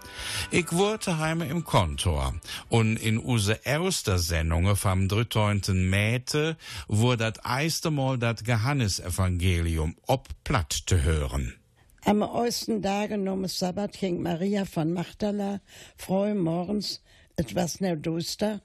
Ich 0.51 0.71
wurde 0.71 1.17
heime 1.17 1.47
im 1.47 1.63
Kontor 1.63 2.33
und 2.69 2.97
in 2.97 3.17
use 3.17 3.59
erster 3.63 4.17
Sendung 4.19 4.75
vom 4.75 5.07
13. 5.07 5.89
Mäte 5.89 6.57
wurde 6.87 7.31
das 7.31 7.43
erste 7.45 7.91
Mal 7.91 8.17
das 8.17 8.43
Johannesevangelium 8.45 9.95
ob 10.07 10.27
platt 10.43 10.83
zu 10.85 11.03
hören. 11.03 11.53
Am 12.05 12.21
ersten 12.21 12.81
Tage 12.81 13.17
nom 13.17 13.47
Sabbat 13.47 13.93
ging 13.93 14.21
Maria 14.21 14.65
von 14.65 14.93
Magdala 14.93 15.59
früh 15.97 16.33
morgens, 16.33 17.01
etwas 17.35 17.81
ne 17.81 17.97
duster, 17.97 18.61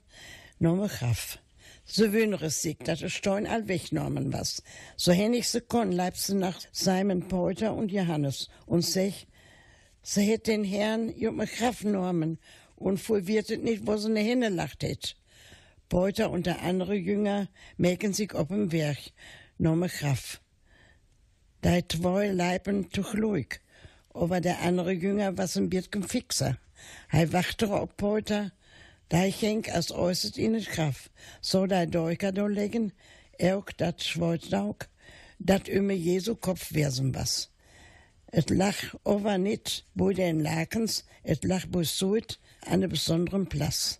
nom 0.59 0.87
Graf. 0.87 1.39
So 1.85 2.13
wünere 2.13 2.49
sich, 2.49 2.77
dat 2.77 3.01
es 3.01 3.11
Stein 3.11 3.45
all 3.45 3.67
wegnommen 3.67 4.31
was. 4.31 4.63
So 4.95 5.11
hennig 5.11 5.49
se 5.49 5.59
kon, 5.59 5.91
leib 5.91 6.15
sie 6.15 6.35
nach 6.35 6.57
Simon 6.71 7.27
Peuter 7.27 7.73
und 7.73 7.91
Johannes 7.91 8.47
und 8.65 8.83
sech, 8.83 9.27
sie 10.03 10.21
hätt 10.21 10.47
den 10.47 10.63
Herrn 10.63 11.09
jume 11.17 11.47
Graf 11.47 11.79
genommen 11.79 12.37
und 12.75 13.09
wohl 13.09 13.25
wird 13.25 13.49
es 13.49 13.59
nicht, 13.59 13.87
wo 13.87 13.97
sie 13.97 14.09
ne 14.09 14.19
Henne 14.19 14.49
lacht 14.49 14.83
hätt. 14.83 15.15
Peuter 15.89 16.29
und 16.29 16.45
der 16.45 16.61
andere 16.61 16.95
Jünger 16.95 17.47
mäken 17.77 18.13
sich 18.13 18.33
op 18.35 18.51
im 18.51 18.71
Werk, 18.71 18.99
nomme 19.57 19.87
Graf. 19.87 20.41
Da 21.61 21.79
zwei 21.87 22.27
Leiben 22.27 22.89
tuchluig, 22.89 23.61
aber 24.13 24.41
der 24.41 24.61
andere 24.61 24.91
Jünger 24.91 25.37
was 25.37 25.57
ein 25.57 25.69
bisschen 25.69 26.03
fixer. 26.03 26.57
Hij 27.07 27.31
wachte 27.31 27.69
op 27.69 27.97
Peuter, 27.97 28.51
da 29.09 29.25
ich 29.25 29.41
henk 29.41 29.69
als 29.69 29.91
äußert 29.91 30.37
in 30.37 30.53
het 30.53 30.67
graf. 30.67 31.09
So 31.41 31.67
da 31.67 31.85
Deuker 31.85 32.31
do 32.31 32.47
legen, 32.47 32.93
auch 33.39 33.71
dat 33.77 34.01
Schweutdauk, 34.03 34.87
dat 35.39 35.67
ümme 35.67 35.93
Jesu 35.93 36.35
Kopf 36.35 36.73
wesen 36.73 37.13
was. 37.13 37.52
Et 38.35 38.49
lach 38.49 38.95
over 39.05 39.37
nit, 39.37 39.85
wo 39.93 40.11
den 40.11 40.39
Lakens, 40.39 41.03
et 41.23 41.43
lach 41.43 41.67
bo 41.67 41.83
suit, 41.83 42.39
an 42.65 42.73
einem 42.73 42.89
besonderen 42.89 43.45
Platz. 43.47 43.99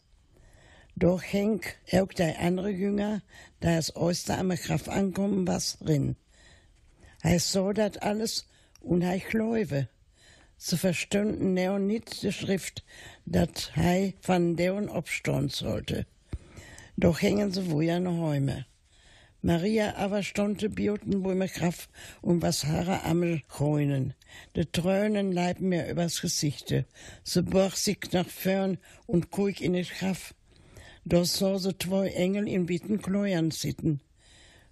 Doch 0.96 1.22
henk 1.22 1.78
auch 1.92 2.12
der 2.14 2.40
andere 2.40 2.72
Jünger, 2.72 3.22
da 3.60 3.78
es 3.78 3.96
Oster 3.96 4.40
am 4.40 4.50
Graf 4.50 4.88
ankommen 4.88 5.46
was, 5.46 5.78
rin. 5.86 6.16
Hij 7.22 7.40
so 7.40 7.74
dat 7.74 8.02
alles 8.02 8.48
und 8.82 9.04
hij 9.04 9.20
gläuwe. 9.20 9.88
Sie 10.58 10.78
verstünden 10.78 11.54
neo 11.54 11.78
nicht 11.78 12.24
die 12.24 12.32
Schrift, 12.32 12.84
dat 13.26 13.70
hij 13.74 14.16
van 14.22 14.56
deun 14.56 14.90
opstehen 14.90 15.50
sollte. 15.50 16.08
Doch 16.96 17.22
hängen 17.22 17.52
sie 17.52 17.70
wohl 17.70 17.90
an 17.92 18.08
Häume. 18.08 18.66
Maria 19.46 19.96
aber 19.98 20.24
stonte 20.24 20.70
bioten 20.70 21.22
mir 21.22 21.50
Kraft 21.50 21.90
und 22.22 22.42
was 22.42 22.64
Haare 22.64 23.04
ammel 23.04 23.42
heunen. 23.60 24.14
De 24.56 24.64
Tränen 24.64 25.34
leiben 25.34 25.68
mir 25.68 25.90
übers 25.90 26.22
Gesichte. 26.22 26.86
Sie 27.26 27.42
borg 27.42 27.76
sich 27.76 27.98
nach 28.14 28.30
fern 28.30 28.78
und 29.06 29.32
kuig 29.32 29.62
in 29.62 29.74
het 29.74 29.90
Graf. 29.90 30.34
Da 31.04 31.26
sah 31.26 31.60
sie 31.60 31.78
zwei 31.78 32.08
Engel 32.08 32.48
in 32.48 32.70
witten 32.70 33.02
Kleuern 33.02 33.52
sitten. 33.52 34.00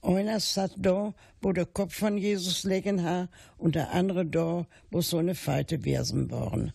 Einer 0.02 0.40
satt 0.40 0.72
da, 0.78 1.14
wo 1.42 1.52
der 1.52 1.66
Kopf 1.66 1.96
von 1.96 2.18
Jesus 2.18 2.64
legen 2.64 3.04
ha, 3.04 3.28
und 3.58 3.76
der 3.76 3.92
andere 3.92 4.26
da, 4.26 4.66
wo 4.90 5.02
so 5.02 5.18
eine 5.18 5.36
Feite 5.36 5.84
wesen 5.84 6.32
worden. 6.32 6.72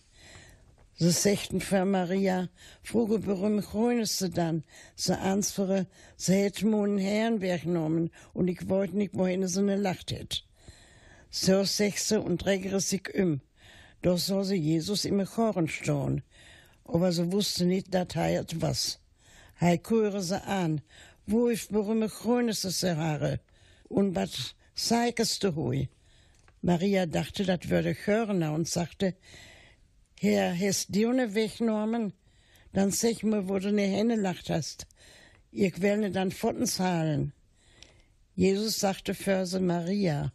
Sie 0.99 1.11
sechten 1.11 1.61
für 1.61 1.85
Maria, 1.85 2.49
fruge 2.81 3.19
berühm 3.19 3.61
grünes 3.61 4.17
sie 4.17 4.31
dann, 4.31 4.63
sie 4.95 5.15
ansfere, 5.15 5.85
sie 6.15 6.33
hätt 6.33 6.63
mun 6.63 6.97
Herrn 6.97 7.39
weggenommen, 7.39 8.09
und 8.33 8.47
ich 8.47 8.67
wollt 8.67 8.95
nicht, 8.95 9.13
wohin 9.13 9.47
sie 9.47 9.61
ne 9.61 9.75
lacht 9.75 10.11
hätt. 10.11 10.43
So 11.29 11.63
sech 11.65 12.01
sie 12.01 12.19
und 12.19 12.41
trägere 12.41 12.79
sich 12.79 13.13
um. 13.13 13.41
Da 14.01 14.17
sah 14.17 14.43
sie 14.43 14.55
Jesus 14.55 15.05
im 15.05 15.23
Choren 15.23 15.67
stehen, 15.67 16.23
aber 16.83 17.11
sie 17.11 17.31
wusste 17.31 17.65
nicht, 17.65 17.93
dat 17.93 18.13
het 18.13 18.59
was. 18.59 18.99
Hij 19.59 19.77
kuure 19.77 20.23
sie 20.23 20.41
an, 20.47 20.81
wo 21.27 21.49
ich 21.49 21.69
berühme 21.69 22.07
grünes 22.07 22.63
sie 22.63 22.97
Haare, 22.97 23.39
und 23.87 24.15
wat 24.15 24.55
zeigest 24.73 25.43
du 25.43 25.53
hui? 25.53 25.89
Maria 26.61 27.05
dachte, 27.05 27.45
dat 27.45 27.69
würde 27.69 27.93
hören 27.93 28.41
und 28.41 28.67
sagte, 28.67 29.13
Herr, 30.19 30.55
hast 30.59 30.95
du 30.95 31.11
ne 31.13 31.35
weggenommen? 31.35 32.13
Dann 32.73 32.91
sag 32.91 33.23
mir, 33.23 33.47
wo 33.47 33.59
du 33.59 33.71
ne 33.71 33.83
Hände 33.83 34.15
lacht 34.15 34.49
hast. 34.49 34.87
Ich 35.51 35.81
will 35.81 35.97
ne 35.97 36.11
dann 36.11 36.31
Pfoten 36.31 36.65
zahlen. 36.65 37.33
Jesus 38.35 38.79
sagte 38.79 39.13
für 39.13 39.45
sie 39.45 39.59
Maria. 39.59 40.31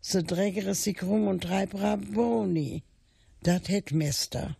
Sie 0.00 0.22
drägere 0.22 0.74
sich 0.74 1.02
rum 1.02 1.26
und 1.26 1.44
treib 1.44 1.74
Rabboni. 1.74 2.82
Dat 3.42 3.66
het 3.68 3.92
Mester. 3.92 4.56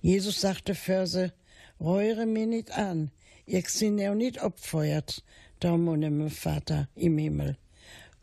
Jesus 0.00 0.40
sagte 0.40 0.74
für 0.74 1.06
sie, 1.06 1.32
reure 1.80 2.26
mir 2.26 2.46
nicht 2.46 2.70
an. 2.70 3.10
Ich 3.46 3.68
sind 3.68 3.98
ja 3.98 4.14
nicht 4.14 4.42
opfeuert, 4.42 5.24
da 5.58 5.76
mon 5.76 6.02
im 6.02 6.30
Vater 6.30 6.88
im 6.94 7.18
Himmel. 7.18 7.56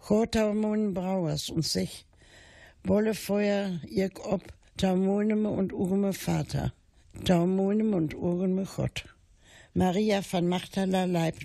Gott 0.07 0.35
da 0.35 0.53
mon 0.53 0.93
brauers 0.93 1.49
und 1.49 1.65
sich, 1.65 2.05
wolle 2.83 3.13
feuer 3.13 3.79
ich 3.87 4.17
ob, 4.19 4.43
da 4.79 4.95
monem 4.95 5.45
und 5.45 5.73
urme 5.73 6.13
Vater, 6.13 6.71
da 7.25 7.45
monem 7.45 7.93
und 7.93 8.15
urme 8.15 8.65
Gott. 8.75 9.03
Maria 9.73 10.21
von 10.21 10.47
Magdala 10.47 11.05
leib 11.05 11.35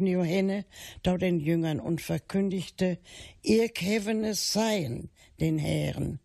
da 1.02 1.18
den 1.18 1.40
Jüngern 1.40 1.80
und 1.80 2.00
verkündigte, 2.00 2.98
ihr 3.42 3.70
heven 3.76 4.24
es 4.24 4.52
sein, 4.52 5.10
den 5.40 5.58
Herren. 5.58 6.20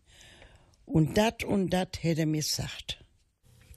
Und 0.86 1.18
dat 1.18 1.44
und 1.44 1.70
dat 1.70 2.02
hätte 2.02 2.26
mir 2.26 2.42
sagt. 2.42 3.04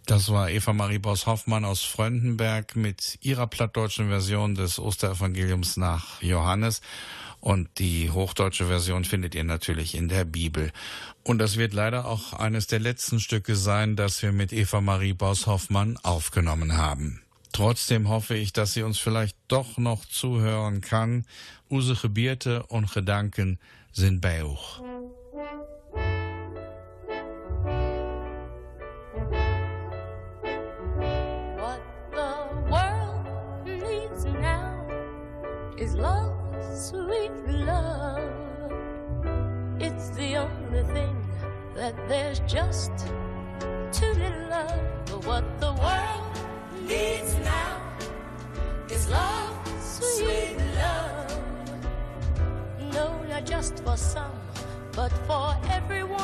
Das 0.05 0.29
war 0.29 0.49
Eva 0.49 0.73
Marie 0.73 0.99
Boss-Hoffmann 0.99 1.63
aus 1.63 1.81
Fröndenberg 1.81 2.75
mit 2.75 3.17
ihrer 3.21 3.47
plattdeutschen 3.47 4.09
Version 4.09 4.53
des 4.53 4.77
Osterevangeliums 4.77 5.77
nach 5.77 6.21
Johannes. 6.21 6.81
Und 7.43 7.67
die 7.77 8.10
hochdeutsche 8.10 8.67
Version 8.67 9.03
findet 9.03 9.36
ihr 9.36 9.43
natürlich 9.43 9.95
in 9.95 10.08
der 10.08 10.23
Bibel. 10.23 10.71
Und 11.23 11.39
das 11.39 11.58
wird 11.58 11.73
leider 11.73 12.06
auch 12.06 12.32
eines 12.32 12.67
der 12.67 12.79
letzten 12.79 13.19
Stücke 13.19 13.58
sein, 13.58 13.97
das 13.97 14.21
wir 14.21 14.32
mit 14.32 14.53
Eva 14.53 14.79
Marie 14.79 15.12
Boss-Hoffmann 15.12 15.97
aufgenommen 16.03 16.77
haben. 16.77 17.21
Trotzdem 17.51 18.08
hoffe 18.08 18.36
ich, 18.36 18.53
dass 18.53 18.71
sie 18.71 18.84
uns 18.84 18.97
vielleicht 18.97 19.36
doch 19.49 19.77
noch 19.77 20.06
zuhören 20.06 20.79
kann. 20.79 21.25
Use 21.69 21.97
Gebierte 22.01 22.63
und 22.67 22.93
Gedanken 22.93 23.60
sind 23.91 24.21
bei 24.21 24.45
euch. 24.45 24.79
That 41.95 42.08
there's 42.08 42.39
just 42.41 42.91
too 43.91 44.13
little 44.13 44.49
love 44.49 44.82
But 45.06 45.25
what 45.25 45.60
the 45.60 45.73
world 45.73 46.38
needs 46.88 47.36
now 47.43 47.82
is 48.89 49.10
love, 49.10 49.53
sweet 49.79 50.58
love. 50.75 51.39
No, 52.93 53.23
not 53.23 53.45
just 53.45 53.84
for 53.84 53.97
some, 53.97 54.39
but 54.91 55.12
for 55.27 55.56
everyone. 55.69 56.23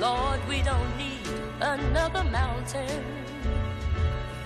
Lord, 0.00 0.40
we 0.48 0.62
don't 0.62 0.96
need 0.96 1.26
another 1.60 2.24
mountain. 2.24 3.04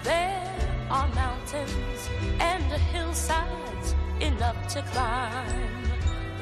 There 0.04 0.56
are 0.90 1.08
mountains 1.08 2.08
and 2.38 2.64
hillsides 2.64 3.94
enough 4.20 4.66
to 4.74 4.82
climb. 4.82 5.89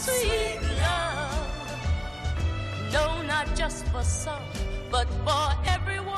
sweet 0.00 0.60
love. 0.80 1.80
No, 2.92 3.22
not 3.22 3.46
just 3.54 3.86
for 3.88 4.02
some, 4.02 4.42
but 4.90 5.06
for 5.26 5.46
everyone. 5.66 6.16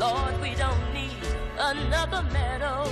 Lord, 0.00 0.34
we 0.40 0.54
don't 0.54 0.84
need 0.94 1.22
another 1.58 2.22
meadow. 2.32 2.84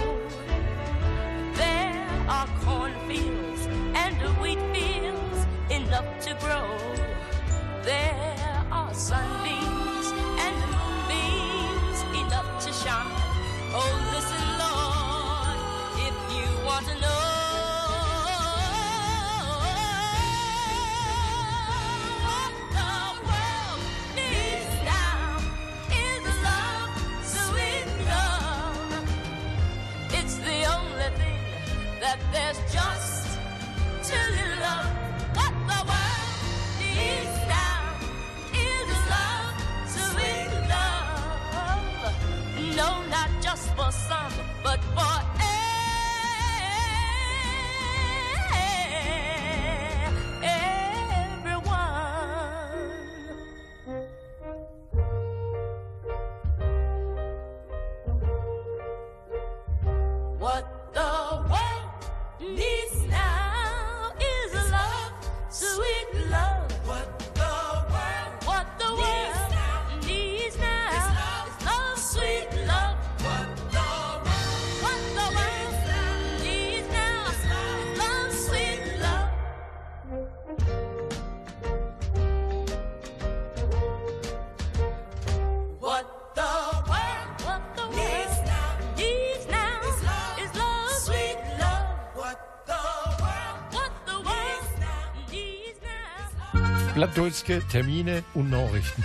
There 1.55 2.07
are 2.29 2.47
cornfields 2.65 3.67
and 4.03 4.17
wheat 4.41 4.63
fields 4.75 5.41
enough 5.71 6.11
to 6.27 6.35
grow. 6.45 6.69
There 7.83 8.67
are 8.71 8.93
sunbeams 8.95 9.52
Plattdeutsche 97.33 97.67
Termine 97.67 98.25
und 98.35 98.51
Nachrichten. 98.51 99.03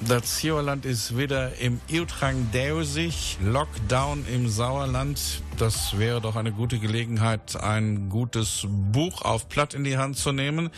Das 0.00 0.40
Sauerland 0.40 0.86
ist 0.86 1.16
wieder 1.16 1.54
im 1.58 1.78
Iltrang 1.88 2.48
Deusig, 2.52 3.36
Lockdown 3.44 4.24
im 4.32 4.48
Sauerland. 4.48 5.42
Das 5.58 5.98
wäre 5.98 6.20
doch 6.20 6.34
eine 6.36 6.50
gute 6.50 6.78
Gelegenheit, 6.78 7.56
ein 7.56 8.08
gutes 8.08 8.66
Buch 8.68 9.22
auf 9.22 9.48
Platt 9.48 9.74
in 9.74 9.84
die 9.84 9.96
Hand 9.96 10.16
zu 10.16 10.32
nehmen. 10.32 10.70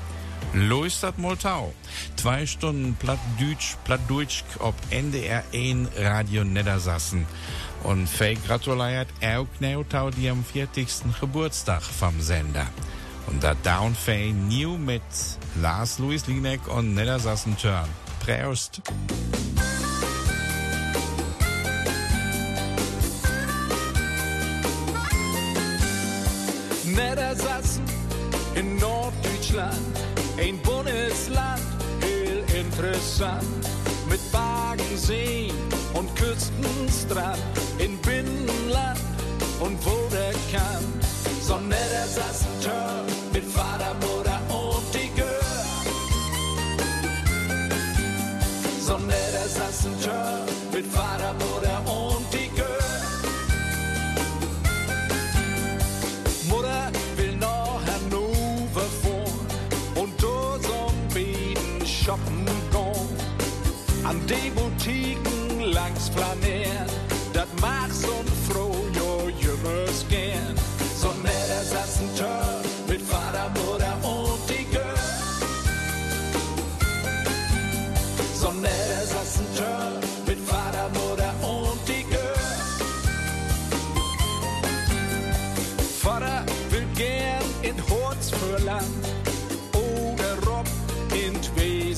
Los 0.54 1.00
dat 1.00 1.20
Moltau. 1.20 1.72
Zwei 2.16 2.48
Stunden 2.48 2.96
Plattdeutsch, 2.96 3.78
Plattdeutsch 3.84 4.44
ob 4.60 4.74
NDR 4.90 5.44
1 5.54 5.90
Radio 5.96 6.44
Niedersassen. 6.44 7.28
Und 7.84 8.10
Fake 8.10 8.44
gratuliert 8.48 9.10
auch 9.24 9.48
Neutau 9.60 10.10
die 10.10 10.28
am 10.28 10.44
40. 10.44 10.88
Geburtstag 11.20 11.84
vom 11.84 12.20
Sender. 12.20 12.66
Und 13.32 13.42
da 13.42 13.54
Downfay 13.64 14.34
New 14.34 14.78
mit 14.78 15.02
Lars 15.62 16.00
Louis 16.00 16.28
Linek 16.28 16.60
und 16.68 16.94
Niedersassen 16.94 17.56
Turn. 17.58 17.88
Prost. 18.20 18.82
Niedersachsen 26.86 27.84
in 28.56 28.76
Norddeutschland, 28.78 29.78
ein 30.38 30.58
Bundesland, 30.62 31.62
heel 32.02 32.44
interessant. 32.60 33.44
Mit 34.10 34.20
Bagensee 34.32 35.52
und 35.94 36.14
Küstenstrand, 36.18 37.40
in 37.80 37.98
Binnenland 38.00 39.00
und 39.62 39.78
wo 39.86 40.10
der 40.12 40.34
kann. 40.52 40.84
So 41.42 41.58
Niedersachsen 41.60 42.62
Turn 42.62 43.21
mit 43.34 43.46
Vater, 43.46 43.94
Mutter 44.02 44.21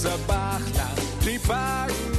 unser 0.04 0.18
Bachland. 0.28 1.00
Die 1.26 1.40
Wagen 1.48 2.13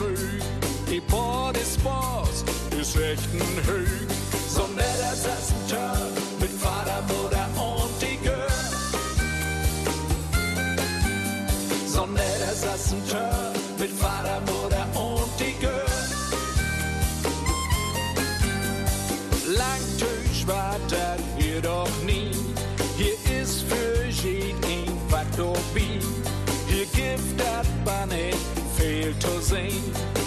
rügen. 0.00 0.42
Die 0.90 1.00
Bodyspaß 1.00 2.44
ist 2.80 2.96
echt 2.96 3.28
ein 3.34 3.66
Höhen. 3.66 4.08
So 4.48 4.66
nett 4.74 5.02
als 5.08 5.22
das 5.22 5.50
ein 5.50 5.68
Turn 5.68 6.12
mit 6.40 6.50
Vater, 6.50 7.02
Mutter 7.08 7.46
und 7.60 7.90
die 8.00 8.16
Girl. 8.22 8.48
So 11.86 12.06
nett 12.06 12.42
als 12.48 12.62
das 12.62 12.92
ein 12.92 13.02
Turn 13.08 13.52
mit 13.78 13.90
Vater, 13.90 14.40
Mutter 14.40 14.86
und 14.98 15.30
die 15.38 15.54
Girl. 15.60 15.84
Langtisch 19.46 20.46
war 20.46 20.76
das 20.88 21.20
hier 21.36 21.60
doch 21.60 21.90
nie. 22.04 22.32
Hier 22.96 23.42
ist 23.42 23.62
für 23.62 24.04
jeden 24.06 24.88
was 25.10 25.26
dabei. 25.36 26.37
Gibt 26.98 27.38
das 27.40 27.68
Banne 27.84 28.32
viel 28.76 29.16
zu 29.20 29.40
sehen. 29.40 29.84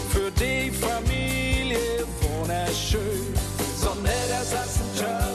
Für 0.10 0.32
die 0.32 0.72
Familie 0.72 2.06
wunderschön. 2.22 3.34
So 3.76 3.94
nett 3.96 4.32
als 4.40 4.54
ein 4.54 4.70
Turn 4.98 5.31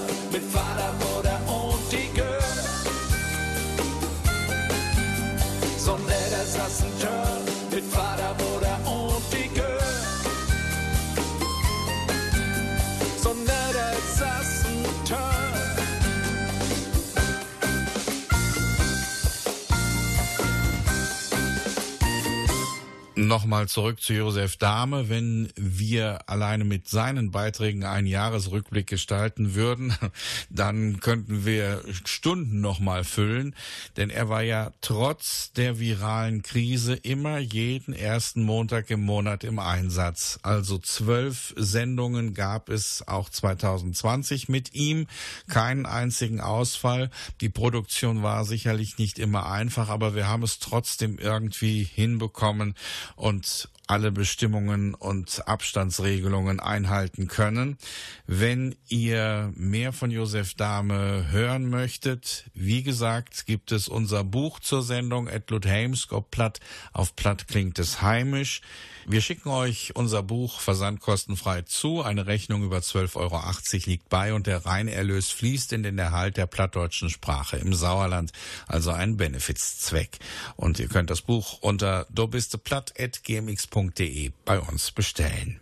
Nochmal 23.19 23.67
zurück 23.67 24.03
zu 24.03 24.13
Josef 24.13 24.59
Dahme. 24.59 25.09
Wenn 25.09 25.49
wir 25.57 26.29
alleine 26.29 26.65
mit 26.65 26.87
seinen 26.87 27.31
Beiträgen 27.31 27.83
einen 27.83 28.07
Jahresrückblick 28.07 28.87
gestalten 28.87 29.55
würden, 29.55 29.97
dann 30.51 31.01
könnten 31.01 31.47
wir 31.47 31.83
Stunden 32.05 32.61
nochmal 32.61 33.05
füllen. 33.05 33.55
Denn 33.97 34.11
er 34.11 34.29
war 34.29 34.43
ja 34.43 34.71
trotz 34.83 35.51
der 35.53 35.79
viralen 35.79 36.43
Krise 36.43 36.93
immer 36.93 37.39
jeden 37.39 37.95
ersten 37.95 38.43
Montag 38.43 38.91
im 38.91 39.01
Monat 39.01 39.45
im 39.45 39.61
Einsatz. 39.61 40.39
Also 40.43 40.77
zwölf 40.77 41.55
Sendungen 41.57 42.35
gab 42.35 42.69
es 42.69 43.09
auch 43.09 43.31
2020 43.31 44.51
mit 44.51 44.75
ihm. 44.75 45.07
Keinen 45.49 45.87
einzigen 45.87 46.43
Ausfall. 46.43 47.09
Die 47.41 47.49
Produktion 47.49 48.23
war 48.23 48.45
sicherlich 48.45 48.99
nicht 48.99 49.19
immer 49.19 49.51
einfach, 49.51 49.89
aber 49.89 50.15
wir 50.15 50.29
haben 50.29 50.43
es 50.43 50.59
trotzdem 50.59 51.17
irgendwie 51.17 51.83
hinbekommen 51.83 52.75
und 53.15 53.69
alle 53.87 54.11
Bestimmungen 54.11 54.95
und 54.95 55.47
Abstandsregelungen 55.47 56.59
einhalten 56.61 57.29
können. 57.29 57.79
Wenn 58.27 58.75
ihr 58.89 59.53
mehr 59.55 59.93
von 59.93 60.11
Josef 60.11 60.55
Dahme 60.55 61.31
hören 61.31 61.71
möchtet, 61.71 62.51
wie 62.55 62.83
gesagt, 62.83 63.47
gibt 63.47 63.71
es 63.71 63.87
unser 63.89 64.25
Buch 64.25 64.59
zur 64.61 64.83
Sendung 64.83 65.29
Edlud 65.29 65.67
Heimskop 65.67 66.31
Platt. 66.31 66.61
Auf 66.93 67.15
Platt 67.15 67.47
klingt 67.47 67.79
es 67.79 68.03
heimisch. 68.03 68.61
Wir 69.09 69.21
schicken 69.21 69.51
euch 69.51 69.95
unser 69.95 70.25
Buch 70.25 70.59
versandkostenfrei 70.59 71.63
zu. 71.63 72.03
Eine 72.03 72.27
Rechnung 72.27 72.65
über 72.65 72.79
12,80 72.79 73.17
Euro 73.17 73.41
liegt 73.87 74.09
bei 74.09 74.35
und 74.35 74.49
der 74.49 74.67
Reinerlös 74.67 75.31
fließt 75.31 75.73
in 75.75 75.85
den 75.85 75.97
Erhalt 75.97 76.37
der 76.37 76.47
plattdeutschen 76.47 77.09
Sprache 77.09 77.57
im 77.57 77.73
Sauerland, 77.73 78.33
also 78.67 78.91
ein 78.91 79.17
Benefizzweck. 79.17 80.19
Und 80.57 80.81
ihr 80.81 80.89
könnt 80.89 81.11
das 81.11 81.23
Buch 81.23 81.59
unter 81.61 82.09
dobisteplatt.gmx.de 82.11 84.33
bei 84.45 84.59
uns 84.59 84.91
bestellen. 84.91 85.61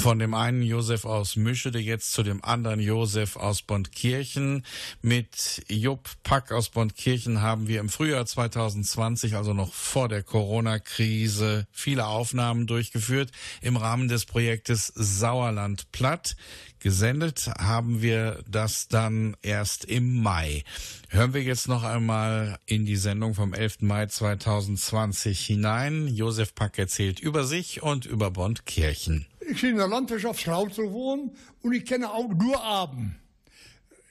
Von 0.00 0.18
dem 0.18 0.32
einen 0.32 0.62
Josef 0.62 1.04
aus 1.04 1.36
Mischede 1.36 1.78
jetzt 1.78 2.14
zu 2.14 2.22
dem 2.22 2.42
anderen 2.42 2.80
Josef 2.80 3.36
aus 3.36 3.60
Bondkirchen. 3.60 4.64
Mit 5.02 5.62
Jupp 5.68 6.08
Pack 6.22 6.52
aus 6.52 6.70
Bondkirchen 6.70 7.42
haben 7.42 7.68
wir 7.68 7.80
im 7.80 7.90
Frühjahr 7.90 8.24
2020, 8.24 9.36
also 9.36 9.52
noch 9.52 9.74
vor 9.74 10.08
der 10.08 10.22
Corona-Krise, 10.22 11.66
viele 11.70 12.06
Aufnahmen 12.06 12.66
durchgeführt 12.66 13.30
im 13.60 13.76
Rahmen 13.76 14.08
des 14.08 14.24
Projektes 14.24 14.86
Sauerland 14.86 15.92
Platt. 15.92 16.34
Gesendet 16.80 17.46
haben 17.58 18.00
wir 18.00 18.42
das 18.50 18.88
dann 18.88 19.36
erst 19.42 19.84
im 19.84 20.22
Mai. 20.22 20.64
Hören 21.10 21.34
wir 21.34 21.42
jetzt 21.42 21.68
noch 21.68 21.84
einmal 21.84 22.58
in 22.64 22.86
die 22.86 22.96
Sendung 22.96 23.34
vom 23.34 23.52
11. 23.52 23.82
Mai 23.82 24.06
2020 24.06 25.44
hinein. 25.44 26.08
Josef 26.08 26.54
Pack 26.54 26.78
erzählt 26.78 27.20
über 27.20 27.44
sich 27.44 27.82
und 27.82 28.06
über 28.06 28.30
Bondkirchen. 28.30 29.26
Ich 29.40 29.60
bin 29.60 29.72
in 29.72 29.76
der 29.76 29.88
Landwirtschaftsschlau 29.88 30.68
zu 30.68 30.90
wohnen 30.90 31.32
und 31.60 31.74
ich 31.74 31.84
kenne 31.84 32.10
auch 32.10 32.28
nur 32.28 32.62
Abend. 32.62 33.14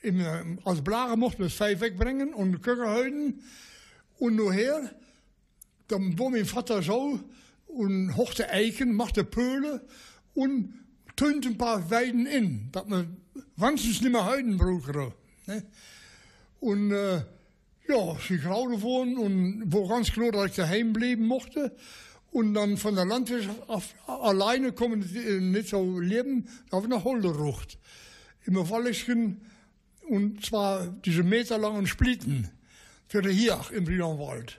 Im, 0.02 0.20
äh, 0.20 0.56
als 0.64 0.82
Blagen 0.82 1.18
mochten 1.18 1.42
wir 1.42 1.50
vijf 1.50 1.80
wegbrengen 1.80 2.32
und 2.32 2.62
Köckerhäuten. 2.62 3.42
Und 4.18 4.36
nachher, 4.36 4.90
dann 5.88 6.16
war 6.16 6.30
mein 6.30 6.46
Vater 6.46 6.82
so 6.82 7.18
und 7.66 8.16
hochte 8.16 8.48
Eiken, 8.48 8.94
machte 8.94 9.24
Pöhle 9.24 9.84
und 10.34 10.74
tönt 11.20 11.44
ein 11.44 11.58
paar 11.58 11.90
Weiden 11.90 12.24
in, 12.24 12.70
man 12.88 13.18
wenigstens 13.56 14.00
nicht 14.00 14.10
mehr 14.10 14.24
Heiden 14.24 14.56
brauchen. 14.56 15.12
Ne? 15.46 15.62
Und 16.60 16.92
äh, 16.92 17.16
ja, 17.88 18.16
sie 18.26 18.38
grauden 18.38 18.80
wohnen 18.80 19.18
und 19.18 19.70
war 19.70 19.86
ganz 19.86 20.10
klar, 20.12 20.32
dass 20.32 20.46
ich 20.46 20.56
daheim 20.56 20.94
bleiben 20.94 21.26
mochte. 21.26 21.76
Und 22.30 22.54
dann 22.54 22.78
von 22.78 22.94
der 22.94 23.04
Landwirtschaft 23.04 23.68
auf, 23.68 23.94
alleine 24.06 24.72
kommen 24.72 25.02
die 25.02 25.40
nicht 25.40 25.68
so 25.68 26.00
leben, 26.00 26.48
da 26.70 26.78
habe 26.78 26.86
ich 26.86 26.90
nach 26.90 27.04
Holderucht. 27.04 27.76
Im 28.46 28.56
Wallischen, 28.70 29.42
und 30.08 30.42
zwar 30.42 30.86
diese 31.04 31.22
meterlangen 31.22 31.86
Splitten 31.86 32.48
für 33.08 33.20
den 33.20 33.32
Hiach 33.32 33.72
im 33.72 33.84
Brionwald. 33.84 34.58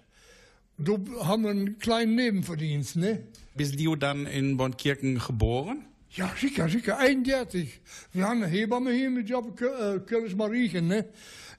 Da 0.78 0.93
haben 1.24 1.43
wir 1.43 1.49
einen 1.49 1.80
kleinen 1.80 2.14
Nebenverdienst, 2.14 2.97
ne? 2.97 3.24
Bist 3.55 3.80
du 3.80 3.95
dann 3.95 4.28
in 4.28 4.57
Bondkirchen 4.57 5.18
geboren? 5.18 5.86
Ja, 6.14 6.30
sicher, 6.39 6.68
sicher, 6.68 6.97
31. 6.97 7.80
Wir 8.12 8.28
haben 8.28 8.43
eine 8.43 8.51
Hebamme 8.51 8.91
hier 8.91 9.09
mit 9.09 9.30
Job, 9.30 9.59
äh, 9.62 9.99
Kölns 9.99 10.36
Mariechen, 10.36 10.88
ne? 10.88 11.07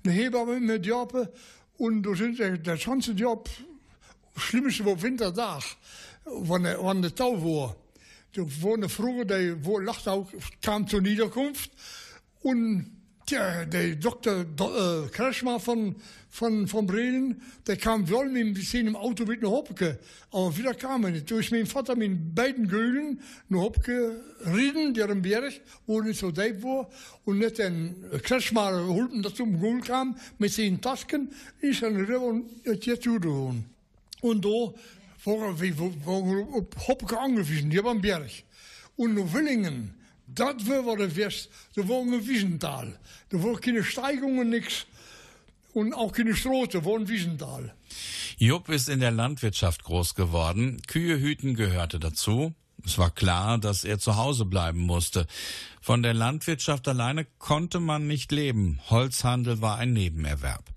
Eine 0.05 0.13
Hebamme 0.13 0.61
mit 0.61 0.85
Job. 0.85 1.33
Und 1.79 2.03
da 2.03 2.15
sind 2.15 2.39
der, 2.39 2.59
der 2.59 2.77
ganze 2.77 3.13
Job, 3.13 3.49
schlimmste 4.37 4.85
war 4.85 5.01
Winterdag, 5.01 5.63
wann 6.25 6.65
der, 6.65 6.83
wann 6.85 7.01
der 7.01 7.15
Tau 7.15 7.43
war. 7.43 7.77
Da 8.35 8.43
woonde 8.61 8.89
vroeger, 8.89 9.25
die 9.25 9.65
wo- 9.65 9.79
lag 9.79 10.07
ook, 10.07 10.29
kwam 10.63 10.87
zur 10.87 11.01
Niederkunft. 11.01 11.71
Und 12.43 13.02
tja, 13.33 13.65
der 13.65 13.97
Dr. 13.97 14.45
Do, 14.45 14.67
äh, 14.67 15.09
Kretschmer 15.09 15.59
von, 15.59 15.97
von, 16.29 16.67
von 16.69 16.87
Breden, 16.87 17.41
der 17.67 17.77
kam 17.77 18.09
wel 18.09 18.29
mit 18.29 18.75
ein 18.75 18.97
Auto 18.97 19.25
mit 19.25 19.43
nach 19.43 19.51
Hoppeke. 19.51 19.99
Aber 20.31 20.57
wieder 20.57 20.75
kam 20.75 21.05
er 21.05 21.13
nicht. 21.13 21.31
Durch 21.31 21.51
mein 21.51 21.67
Vater 21.67 21.97
mit 21.97 22.35
beiden 22.35 22.69
Göhlen 22.69 23.21
nach 23.49 23.61
Hoppeke 23.61 24.21
reden, 24.47 24.93
der 24.95 25.09
im 25.09 25.23
Berg, 25.23 25.61
wo 25.87 26.01
nicht 26.03 26.21
so 26.21 26.31
deep 26.31 26.63
war. 26.63 26.91
Und 27.25 27.39
net 27.39 27.59
den 27.59 27.95
Kretschmer 28.23 28.87
holten, 28.87 29.23
dat 29.23 29.37
zum 29.37 29.59
Goal 29.59 29.81
kam, 29.81 30.17
mit 30.39 30.53
seinen 30.53 30.81
Tasken, 30.81 31.31
ist 31.61 31.83
er 31.83 31.91
rüber 31.91 32.21
und 32.21 32.51
het 32.65 32.85
jetzt 32.85 33.07
doen. 33.07 33.65
Und 34.21 34.45
da 34.45 34.75
waren 35.25 35.61
wir, 35.61 35.79
wir 35.79 36.55
op 36.55 36.77
Hoppeke 36.87 37.19
angewiesen, 37.19 37.71
die 37.71 37.83
haben 37.83 38.01
Berg. 38.01 38.31
Und 38.97 39.17
in 39.17 39.33
Willingen, 39.33 40.02
das 40.35 40.67
war 40.67 40.97
der 40.97 41.15
West, 41.17 41.49
da 41.75 41.89
war 41.89 42.01
ein 42.01 42.27
Wiesental. 42.27 42.99
Da 43.31 43.43
war 43.43 43.61
keine 43.61 43.85
Steigungen, 43.85 44.51
nix. 44.51 44.87
und 45.73 45.95
auch 45.95 46.13
keine 46.13 46.35
Strote, 46.35 46.85
wohnen 46.85 47.09
Wiesenthal. 47.09 47.75
Jupp 48.37 48.69
ist 48.69 48.89
in 48.89 49.01
der 49.01 49.11
Landwirtschaft 49.11 49.85
groß 49.85 50.15
geworden. 50.15 50.83
Kühe 50.87 51.19
hüten 51.19 51.55
gehörte 51.55 51.99
dazu. 51.99 52.55
Es 52.85 52.99
war 52.99 53.11
klar, 53.11 53.59
dass 53.59 53.85
er 53.85 53.99
zu 53.99 54.17
Hause 54.17 54.45
bleiben 54.45 54.81
musste. 54.81 55.27
Von 55.81 56.03
der 56.03 56.15
Landwirtschaft 56.15 56.89
alleine 56.89 57.27
konnte 57.39 57.81
man 57.81 58.07
nicht 58.07 58.33
leben. 58.33 58.81
Holzhandel 58.91 59.61
war 59.61 59.79
ein 59.79 59.93
Nebenerwerb. 59.93 60.72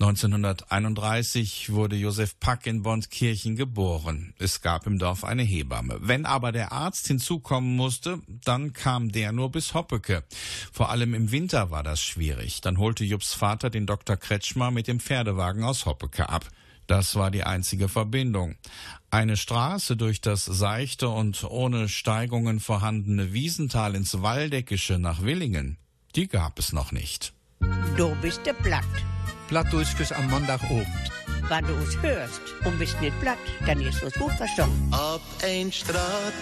1931 0.00 1.72
wurde 1.72 1.96
Josef 1.96 2.38
Pack 2.38 2.66
in 2.66 2.82
Bondkirchen 2.82 3.56
geboren. 3.56 4.34
Es 4.38 4.60
gab 4.60 4.86
im 4.86 4.98
Dorf 4.98 5.24
eine 5.24 5.42
Hebamme. 5.42 5.98
Wenn 6.00 6.26
aber 6.26 6.52
der 6.52 6.72
Arzt 6.72 7.06
hinzukommen 7.06 7.74
musste, 7.76 8.20
dann 8.26 8.72
kam 8.72 9.10
der 9.10 9.32
nur 9.32 9.50
bis 9.50 9.74
Hoppeke. 9.74 10.24
Vor 10.72 10.90
allem 10.90 11.14
im 11.14 11.32
Winter 11.32 11.70
war 11.70 11.82
das 11.82 12.00
schwierig. 12.00 12.60
Dann 12.60 12.78
holte 12.78 13.04
Jupps 13.04 13.34
Vater 13.34 13.70
den 13.70 13.86
Dr. 13.86 14.16
Kretschmer 14.16 14.70
mit 14.70 14.86
dem 14.86 15.00
Pferdewagen 15.00 15.64
aus 15.64 15.86
Hoppeke 15.86 16.28
ab. 16.28 16.48
Das 16.88 17.16
war 17.16 17.30
die 17.30 17.44
einzige 17.44 17.88
Verbindung. 17.88 18.56
Eine 19.10 19.36
Straße 19.36 19.96
durch 19.96 20.22
das 20.22 20.46
seichte 20.46 21.10
und 21.10 21.44
ohne 21.44 21.88
Steigungen 21.88 22.60
vorhandene 22.60 23.32
Wiesental 23.34 23.94
ins 23.94 24.22
Waldeckische 24.22 24.98
nach 24.98 25.22
Willingen, 25.22 25.76
die 26.16 26.28
gab 26.28 26.58
es 26.58 26.72
noch 26.72 26.90
nicht. 26.90 27.34
Du 27.96 28.14
bist 28.22 28.44
der 28.46 28.52
Platt. 28.54 28.84
Plattdeutsches 29.48 30.12
am 30.12 30.28
Montagabend. 30.30 30.86
Wenn 31.48 31.66
du 31.66 31.74
es 31.74 32.00
hörst 32.02 32.40
und 32.64 32.78
bist 32.78 33.00
nicht 33.00 33.18
platt, 33.20 33.38
dann 33.66 33.80
ist 33.80 34.02
es 34.02 34.12
gut 34.14 34.32
verstanden. 34.32 34.92
Op 34.92 35.22
een 35.42 35.72
straat 35.72 36.34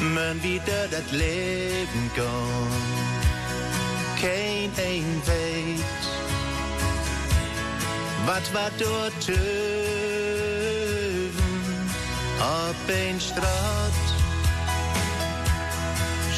men 0.00 0.42
wieder 0.42 0.88
das 0.90 1.10
Leben 1.10 2.10
gaan. 2.16 2.68
Kein 4.20 4.70
een 4.76 5.22
weet 5.24 6.02
wat 8.26 8.50
wat 8.52 8.78
door 8.78 9.10
teuven. 9.18 9.44
Op 12.38 12.88
een 12.88 13.20
straat 13.20 14.13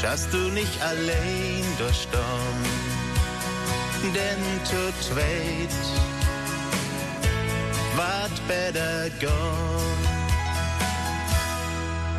schaust 0.00 0.32
du 0.32 0.38
nicht 0.50 0.80
allein 0.82 1.64
durch 1.78 2.02
Sturm, 2.02 2.60
denn 4.14 4.64
zu 4.64 4.92
zweit 5.00 5.76
wat 7.96 8.34
better 8.46 9.10
go. 9.20 9.26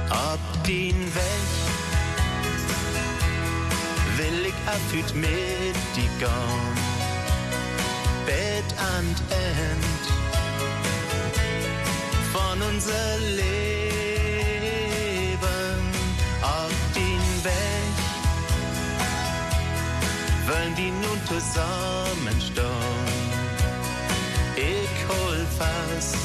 Op 0.10 0.66
din 0.66 0.96
Weg 1.14 1.50
will 4.18 4.46
ich 4.46 4.60
afüt 4.68 5.16
mit 5.16 5.78
die 5.96 6.10
gaan. 6.20 6.78
Bett 8.26 8.70
an 8.96 9.06
End 9.30 10.04
von 12.34 12.62
unser 12.62 13.18
Leben 13.36 13.77
wollen 20.58 20.76
die 20.76 20.92
nun 20.92 21.20
zusammenstehen. 21.26 22.66
Ich 24.56 25.08
hol 25.08 25.46
fast 25.58 26.18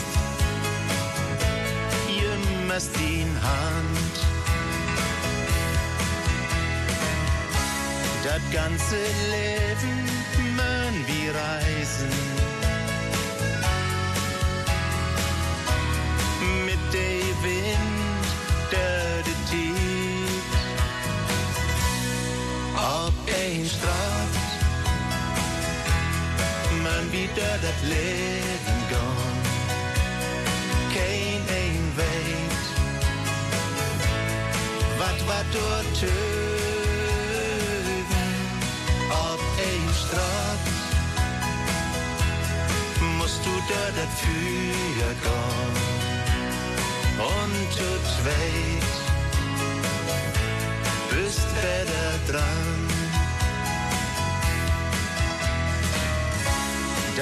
jemals 2.09 2.91
die 2.93 3.26
Hand. 3.43 4.16
Das 8.24 8.43
ganze 8.53 8.97
Leben 9.30 9.97
mön 10.57 10.95
wir 11.07 11.35
reisen. 11.35 12.12
Mit 16.64 16.83
dem 16.93 17.43
Wind, 17.43 18.24
der 18.70 19.22
die 19.26 19.51
Tief. 19.51 19.91
Wieder 27.13 27.59
das 27.61 27.83
Leben 27.83 28.79
gone. 28.89 29.43
Kein 30.95 31.43
ein 31.61 31.85
Weit, 31.97 32.65
wat 34.99 35.19
wat 35.29 35.47
dort 35.53 36.01
töven. 36.01 36.11
Auf 39.11 39.41
ein 39.69 39.87
Straat, 40.03 40.65
musst 43.19 43.45
du 43.45 43.55
da 43.69 43.85
dafür 44.01 45.11
gehen. 45.23 45.77
Und 47.19 47.73
zu 47.73 47.91
zweit, 48.15 48.93
bist 51.11 51.49
besser 51.55 52.15
dran. 52.33 52.91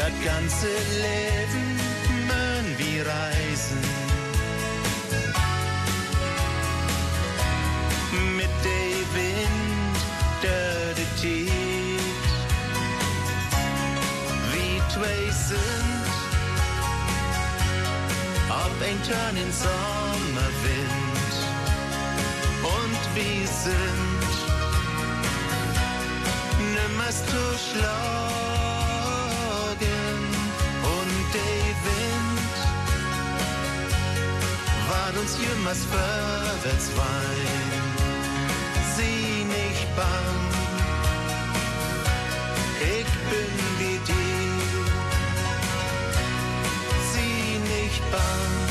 Das 0.01 0.13
ganze 0.25 0.69
Leben 1.07 1.79
mön 2.27 2.67
wir 2.79 3.07
reisen. 3.07 3.83
Mit 8.35 8.55
dem 8.65 9.07
Wind, 9.15 9.99
der 10.43 10.95
die 10.97 11.11
Tief. 11.21 12.31
Wie 14.53 14.81
zwei 14.91 15.21
sind, 15.49 16.09
auf 18.49 18.77
ein 18.89 18.99
Turn 19.07 19.37
in 19.37 19.53
Sommerwind. 19.53 21.35
Und 22.79 23.03
wie 23.15 23.45
sind, 23.47 24.31
nimmer 26.73 27.11
zu 27.11 27.43
schlagen. 27.59 28.40
Wind 31.39 32.57
war 34.89 35.21
uns 35.21 35.37
jemals 35.39 35.85
vorwärts 35.85 36.91
wein. 36.97 37.71
Sie 38.97 39.45
nicht 39.45 39.97
bang, 39.97 40.41
ich 42.81 43.11
bin 43.31 43.53
wie 43.79 43.99
dir. 44.11 44.85
Sie 47.13 47.59
nicht 47.59 48.03
bang, 48.11 48.70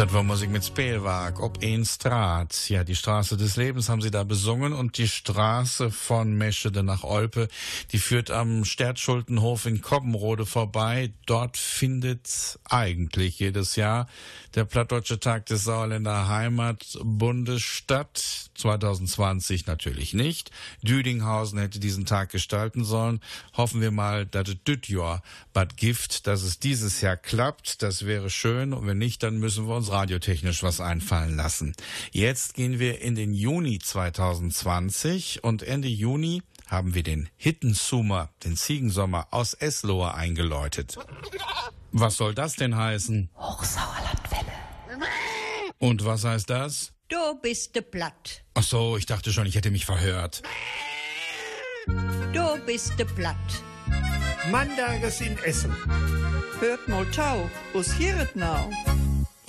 Das 0.00 0.14
war 0.14 0.22
Musik 0.22 0.48
mit 0.48 0.64
Spielwag, 0.64 1.40
ob 1.40 1.62
ein 1.62 1.84
Straat. 1.84 2.70
Ja, 2.70 2.84
die 2.84 2.96
Straße 2.96 3.36
des 3.36 3.56
Lebens 3.56 3.90
haben 3.90 4.00
sie 4.00 4.10
da 4.10 4.24
besungen 4.24 4.72
und 4.72 4.96
die 4.96 5.06
Straße 5.06 5.90
von 5.90 6.32
Meschede 6.32 6.82
nach 6.82 7.04
Olpe, 7.04 7.48
die 7.92 7.98
führt 7.98 8.30
am 8.30 8.64
Stertschultenhof 8.64 9.66
in 9.66 9.82
Kobbenrode 9.82 10.46
vorbei. 10.46 11.12
Dort 11.26 11.58
findet 11.58 12.58
eigentlich 12.64 13.40
jedes 13.40 13.76
Jahr 13.76 14.06
der 14.54 14.64
Plattdeutsche 14.64 15.20
Tag 15.20 15.44
des 15.46 15.64
Sauerländer 15.64 16.28
Heimatbundes 16.28 17.60
statt. 17.60 18.48
2020 18.54 19.66
natürlich 19.66 20.12
nicht. 20.12 20.50
Düdinghausen 20.82 21.58
hätte 21.58 21.80
diesen 21.80 22.04
Tag 22.04 22.30
gestalten 22.30 22.84
sollen. 22.84 23.20
Hoffen 23.56 23.80
wir 23.80 23.90
mal, 23.90 24.26
dass 24.26 24.48
es 24.48 24.62
düt 24.64 24.88
Jahr 24.88 25.22
bad 25.52 25.76
Gift, 25.76 26.26
dass 26.26 26.42
es 26.42 26.58
dieses 26.58 27.00
Jahr 27.00 27.16
klappt. 27.16 27.82
Das 27.82 28.06
wäre 28.06 28.28
schön. 28.28 28.72
Und 28.72 28.86
wenn 28.86 28.98
nicht, 28.98 29.22
dann 29.22 29.38
müssen 29.38 29.66
wir 29.66 29.76
uns 29.76 29.89
radiotechnisch 29.90 30.62
was 30.62 30.80
einfallen 30.80 31.36
lassen. 31.36 31.74
Jetzt 32.12 32.54
gehen 32.54 32.78
wir 32.78 33.00
in 33.00 33.14
den 33.14 33.34
Juni 33.34 33.78
2020 33.78 35.44
und 35.44 35.62
Ende 35.62 35.88
Juni 35.88 36.42
haben 36.66 36.94
wir 36.94 37.02
den 37.02 37.28
Hittensummer, 37.36 38.30
den 38.44 38.56
Ziegensommer 38.56 39.28
aus 39.30 39.54
Eslohe 39.54 40.14
eingeläutet. 40.14 40.96
Was 41.92 42.16
soll 42.16 42.34
das 42.34 42.54
denn 42.54 42.76
heißen? 42.76 43.30
Hochsauerlandwelle. 43.36 44.52
Und 45.78 46.04
was 46.04 46.24
heißt 46.24 46.48
das? 46.48 46.92
Du 47.08 47.40
bist 47.42 47.74
der 47.74 47.80
Platt. 47.80 48.44
Ach 48.54 48.62
so, 48.62 48.96
ich 48.96 49.06
dachte 49.06 49.32
schon, 49.32 49.46
ich 49.46 49.56
hätte 49.56 49.72
mich 49.72 49.84
verhört. 49.84 50.42
Du 52.32 52.58
bist 52.66 52.92
der 52.98 53.06
Platt. 53.06 53.36
Mandages 54.50 55.20
in 55.20 55.36
Essen. 55.38 55.74
Hört 56.60 56.86
mal 56.88 57.06
tau, 57.10 57.50
us 57.74 57.92
hieret 57.92 58.36
nou. 58.36 58.70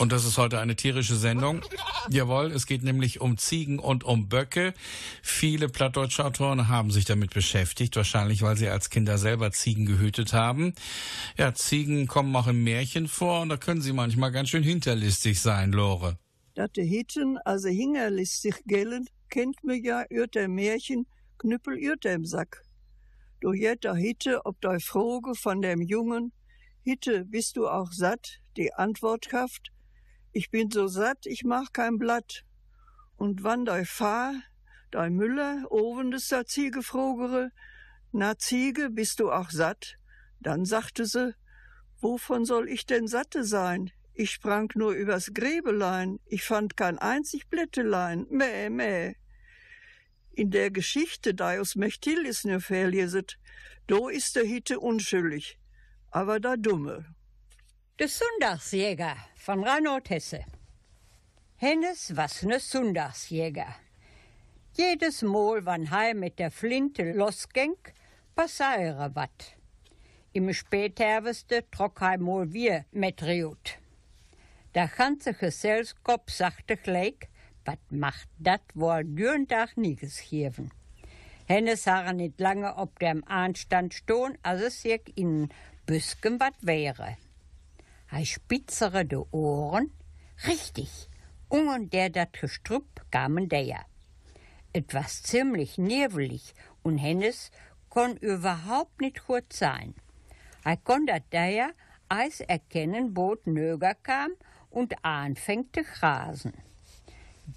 Und 0.01 0.11
das 0.11 0.25
ist 0.25 0.39
heute 0.39 0.59
eine 0.59 0.75
tierische 0.75 1.15
Sendung. 1.15 1.61
Jawohl, 2.09 2.51
es 2.51 2.65
geht 2.65 2.81
nämlich 2.81 3.21
um 3.21 3.37
Ziegen 3.37 3.77
und 3.77 4.03
um 4.03 4.29
Böcke. 4.29 4.73
Viele 5.21 5.69
plattdeutsche 5.69 6.25
Autoren 6.25 6.69
haben 6.69 6.89
sich 6.89 7.05
damit 7.05 7.35
beschäftigt, 7.35 7.95
wahrscheinlich 7.95 8.41
weil 8.41 8.57
sie 8.57 8.67
als 8.67 8.89
Kinder 8.89 9.19
selber 9.19 9.51
Ziegen 9.51 9.85
gehütet 9.85 10.33
haben. 10.33 10.73
Ja, 11.37 11.53
Ziegen 11.53 12.07
kommen 12.07 12.35
auch 12.35 12.47
im 12.47 12.63
Märchen 12.63 13.07
vor 13.07 13.41
und 13.41 13.49
da 13.49 13.57
können 13.57 13.83
sie 13.83 13.93
manchmal 13.93 14.31
ganz 14.31 14.49
schön 14.49 14.63
hinterlistig 14.63 15.39
sein, 15.39 15.71
Lore. 15.71 16.17
Dat 16.55 16.75
de 16.77 16.83
Hitten 16.83 17.37
also 17.45 17.69
hingerlistig 17.69 18.55
gellen, 18.65 19.05
kennt 19.29 19.63
mir 19.63 19.77
ja 19.77 20.03
ür 20.09 20.25
der 20.25 20.47
Märchen 20.47 21.05
Knüppel 21.37 21.77
ür 21.77 21.95
dem 21.95 22.25
Sack. 22.25 22.63
Du 23.39 23.53
jet 23.53 23.83
der 23.83 23.93
Hitte 23.93 24.47
ob 24.47 24.59
dei 24.61 24.79
Froge 24.79 25.35
von 25.35 25.61
dem 25.61 25.79
Jungen, 25.79 26.33
Hitte, 26.81 27.25
bist 27.25 27.55
du 27.55 27.67
auch 27.67 27.91
satt? 27.91 28.39
Die 28.57 28.73
Antwort 28.73 29.29
kraft, 29.29 29.71
ich 30.33 30.49
bin 30.49 30.71
so 30.71 30.87
satt, 30.87 31.25
ich 31.25 31.43
mach 31.43 31.73
kein 31.73 31.97
Blatt. 31.97 32.43
Und 33.17 33.43
wann 33.43 33.65
dei 33.65 33.85
Fahr, 33.85 34.33
dei 34.91 35.09
Müller, 35.09 35.65
oven 35.69 36.11
des 36.11 36.27
der 36.29 36.45
Ziege 36.45 36.83
frogere, 36.83 37.51
na 38.11 38.37
Ziege, 38.37 38.89
bist 38.89 39.19
du 39.19 39.31
auch 39.31 39.49
satt? 39.49 39.97
Dann 40.39 40.65
sagte 40.65 41.05
sie, 41.05 41.35
wovon 41.99 42.45
soll 42.45 42.67
ich 42.67 42.85
denn 42.85 43.07
satte 43.07 43.43
sein? 43.43 43.91
Ich 44.13 44.31
sprang 44.31 44.69
nur 44.75 44.91
übers 44.93 45.31
Gräbelein, 45.33 46.19
ich 46.25 46.43
fand 46.43 46.75
kein 46.75 46.97
einzig 46.97 47.47
Blättelein, 47.49 48.27
mäh, 48.29 48.69
mäh. 48.69 49.15
In 50.33 50.51
der 50.51 50.71
Geschichte 50.71 51.33
Daius 51.33 51.75
Mechtilis 51.75 52.43
nur 52.43 52.61
verleset, 52.61 53.37
do 53.87 54.09
ist 54.09 54.35
der 54.35 54.45
Hitte 54.45 54.79
unschuldig, 54.79 55.59
aber 56.09 56.39
da 56.39 56.55
dumme. 56.55 57.05
Der 57.99 58.07
Sonntagsjäger 58.07 59.15
von 59.41 59.63
Reinhold 59.63 60.11
Hesse. 60.11 60.45
Hennes 61.57 62.15
was 62.15 62.43
ne 62.43 62.59
Sonntagsjäger. 62.59 63.73
Jedes 64.73 65.23
Mal, 65.23 65.65
wann 65.65 65.89
heim 65.89 66.19
mit 66.19 66.37
der 66.37 66.51
Flinte 66.51 67.11
losging, 67.11 67.75
passiere 68.35 69.09
wat. 69.15 69.55
Im 70.31 70.53
Spätherbste 70.53 71.65
trock 71.71 72.01
heim 72.01 72.21
mal 72.21 72.53
wir 72.53 72.85
mit 72.91 73.23
Riut. 73.23 73.79
Der 74.75 74.87
ganze 74.87 75.33
Gesellskop 75.33 76.29
sagte 76.29 76.77
gleich, 76.77 77.27
wat 77.65 77.79
macht 77.89 78.29
dat 78.37 78.61
wohl 78.75 79.03
Dürntag 79.03 79.75
nieges 79.75 80.19
gieven. 80.19 80.71
Hennes 81.47 81.87
haben 81.87 82.17
nicht 82.17 82.39
lange 82.39 82.75
ob 82.77 82.99
dem 82.99 83.23
Anstand 83.27 83.95
stohn, 83.95 84.37
als 84.43 84.61
es 84.61 84.81
sich 84.83 85.17
in 85.17 85.49
Büsken 85.87 86.39
wat 86.39 86.57
wäre. 86.61 87.17
Hei 88.13 88.25
spitzere 88.25 89.05
de 89.05 89.23
Ohren, 89.31 89.89
richtig, 90.45 91.09
und 91.47 91.93
der 91.93 92.09
dat 92.09 92.33
Gestrüpp 92.33 93.05
kamen 93.09 93.47
der. 93.47 93.85
Etwas 94.73 95.23
ziemlich 95.23 95.77
nebelig 95.77 96.53
und 96.83 96.97
Hennes 96.97 97.51
kon 97.87 98.17
überhaupt 98.17 98.99
nicht 98.99 99.25
gut 99.25 99.53
sein. 99.53 99.95
Er 100.65 100.75
kon 100.75 101.05
dat 101.05 101.23
der 101.31 101.71
als 102.09 102.41
erkennen, 102.41 103.13
bot 103.13 103.47
Nöger 103.47 103.95
kam 103.95 104.31
und 104.69 104.93
anfängte 105.05 105.83
grasen. 105.83 106.53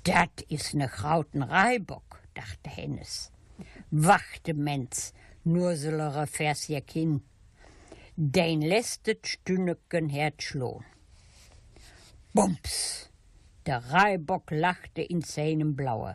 Dat 0.04 0.44
is 0.48 0.72
ne 0.72 0.86
grauten 0.86 1.42
Reibock, 1.42 2.20
dachte 2.34 2.70
Hennes. 2.70 3.32
Wachte 3.90 4.54
Mensch, 4.54 5.12
nur 5.42 5.74
sollere 5.74 6.28
vers 6.28 6.68
Den 8.16 8.62
lästet 8.62 9.26
Stünneken 9.26 10.08
Herzschlohn. 10.08 10.84
Bums! 12.32 13.10
Der 13.66 13.78
Reibock 13.90 14.52
lachte 14.52 15.02
in 15.02 15.20
seinem 15.20 15.74
Blaue. 15.74 16.14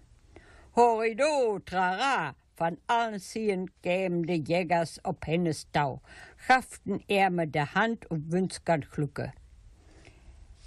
Horido, 0.77 1.59
trara! 1.59 2.35
Von 2.55 2.77
allen 2.87 3.19
Ziehen 3.19 3.69
kämen 3.83 4.23
die 4.23 4.41
Jägers 4.41 5.01
ob 5.03 5.27
Hennes 5.27 5.69
Tau, 5.73 6.01
schafften 6.37 7.03
er 7.09 7.29
mit 7.29 7.53
der 7.53 7.73
Hand 7.75 8.09
und 8.09 8.31
wünskern 8.31 8.85
Glücke. 8.89 9.33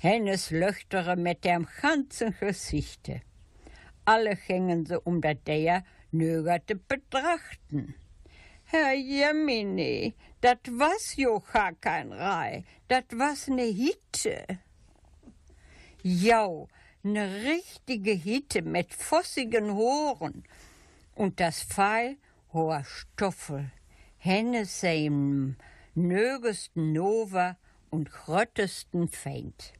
Hennes 0.01 0.51
löchtere 0.51 1.17
mit 1.17 1.47
dem 1.47 1.67
ganzen 1.81 2.35
Gesichte. 2.41 3.23
Alle 4.05 4.37
gingen 4.37 4.85
sie 4.85 5.01
um 5.01 5.23
der 5.23 5.37
der 5.37 5.83
nögerte 6.11 6.77
betrachten. 6.77 7.95
Herr 8.73 8.95
Jemini, 8.95 10.15
dat 10.41 10.67
was 10.79 11.17
jo 11.17 11.43
gar 11.53 11.75
kein 11.75 12.11
Rei, 12.11 12.65
dat 12.89 13.05
was 13.13 13.49
ne 13.49 13.67
Hitte. 13.71 14.47
Jau, 16.03 16.69
ne 17.03 17.27
richtige 17.45 18.15
Hitte 18.15 18.63
mit 18.63 18.95
fossigen 18.95 19.75
Horen 19.75 20.45
und 21.15 21.39
das 21.39 21.63
Pfeil 21.63 22.17
hoher 22.55 22.83
Stoffel, 22.85 23.71
henne 24.17 24.65
seinem 24.65 25.57
nögesten 25.95 26.95
Nova 26.95 27.59
und 27.91 28.11
gröttesten 28.11 29.07
Feind. 29.09 29.75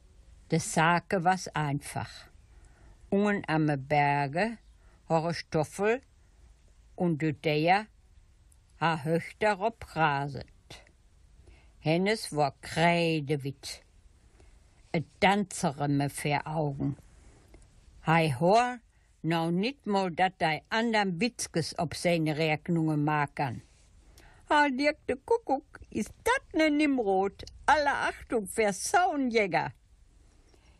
Das 0.49 0.71
Sake 0.71 1.23
was 1.23 1.47
einfach. 1.55 2.29
Ungen 3.09 3.41
am 3.47 3.71
Berge, 3.87 4.59
hohe 5.09 5.33
Stoffel 5.33 6.03
und 6.95 7.23
du 7.23 7.33
ha 8.83 8.97
höchter 9.03 9.61
ob 9.61 9.95
raset. 9.95 10.83
Hennes 11.79 12.35
war 12.35 12.53
kreidewit. 12.61 13.81
Et 14.91 15.05
danzere 15.21 15.87
me 15.87 16.09
für 16.09 16.45
Augen. 16.45 16.97
Hei 18.05 18.35
hor, 18.39 18.79
nau 19.21 19.51
nit 19.51 19.85
mal 19.85 20.11
dat 20.11 20.33
dei 20.41 20.63
andern 20.69 21.21
Witzkes 21.21 21.69
ob 21.79 21.95
seine 21.95 22.35
Rechnungen 22.37 23.05
makern. 23.05 23.61
Ha, 24.49 24.67
Dirk 24.69 24.97
de 25.07 25.15
Kuckuck, 25.15 25.79
ist 25.89 26.13
dat 26.25 26.45
ne 26.53 26.69
Nimrod? 26.69 27.45
Alle 27.65 27.93
Achtung 28.09 28.47
für 28.47 28.73
Saunjäger. 28.73 29.71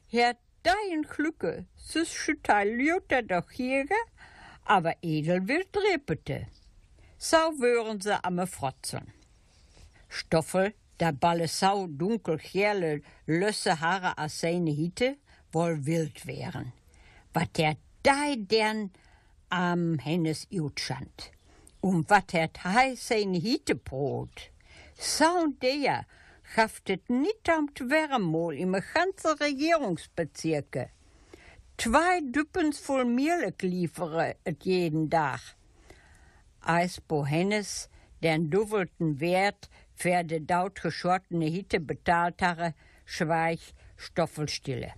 Herr 0.09 0.35
dein 0.63 1.03
Glücke, 1.03 1.65
sus 1.77 2.11
schütteil 2.11 2.81
Ljuter 2.81 3.21
doch 3.21 3.49
Jäger, 3.51 4.05
aber 4.65 4.93
Edelwild 5.01 5.77
repete. 5.77 6.47
So 7.25 7.37
würen 7.57 8.01
se 8.01 8.17
amme 8.21 8.45
Frotzen. 8.45 9.13
Stoffel, 10.09 10.73
der 10.99 11.13
balle 11.13 11.47
sau 11.47 11.87
dunkelcherle 11.87 13.01
lösse 13.25 13.79
Haare 13.79 14.17
as 14.17 14.41
seine 14.41 14.71
Hitte, 14.71 15.15
wohl 15.53 15.85
wild 15.85 16.27
wären. 16.27 16.73
Wat 17.33 17.57
der 17.57 17.77
dei 18.03 18.35
dern 18.35 18.91
am 19.49 19.99
Hennes 19.99 20.47
Jutschand. 20.49 21.31
Und 21.79 22.09
wat 22.09 22.33
der 22.33 22.49
hei 22.65 22.95
seine 22.95 23.37
Hitte 23.37 23.75
brot. 23.75 24.51
So 24.97 25.47
der 25.61 26.05
haftet 26.57 27.09
nicht 27.09 27.49
am 27.49 27.69
Wärmol 27.79 28.55
im 28.55 28.73
ganzen 28.93 29.37
Regierungsbezirke. 29.39 30.89
Zwei 31.77 32.19
Düppens 32.19 32.79
voll 32.79 33.05
Mehl 33.05 33.53
liefere 33.61 34.35
jeden 34.61 35.09
Tag. 35.09 35.39
Eis 36.65 36.99
bo 37.01 37.25
Hennes, 37.25 37.89
deren 38.21 38.49
duvelten 38.49 39.19
Wert 39.19 39.69
für 39.93 40.23
de 40.23 40.39
daut 40.39 40.81
geschottene 40.81 41.45
Hitte 41.45 41.79
betalt 41.79 42.41
habe, 42.41 42.73
schweich 43.05 43.73
Stoffelstille. 43.97 44.93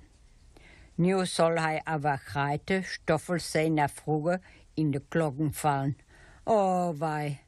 Nu 0.97 1.25
soll 1.25 1.59
hei 1.59 1.81
aber 1.85 2.19
reite 2.33 2.83
Stoffel 2.83 3.39
seiner 3.39 3.89
Fruge 3.89 4.39
in 4.75 4.91
de 4.91 5.01
Glocken 5.09 5.51
fallen. 5.51 5.95
Oh 6.45 6.93
wei, 6.99 7.39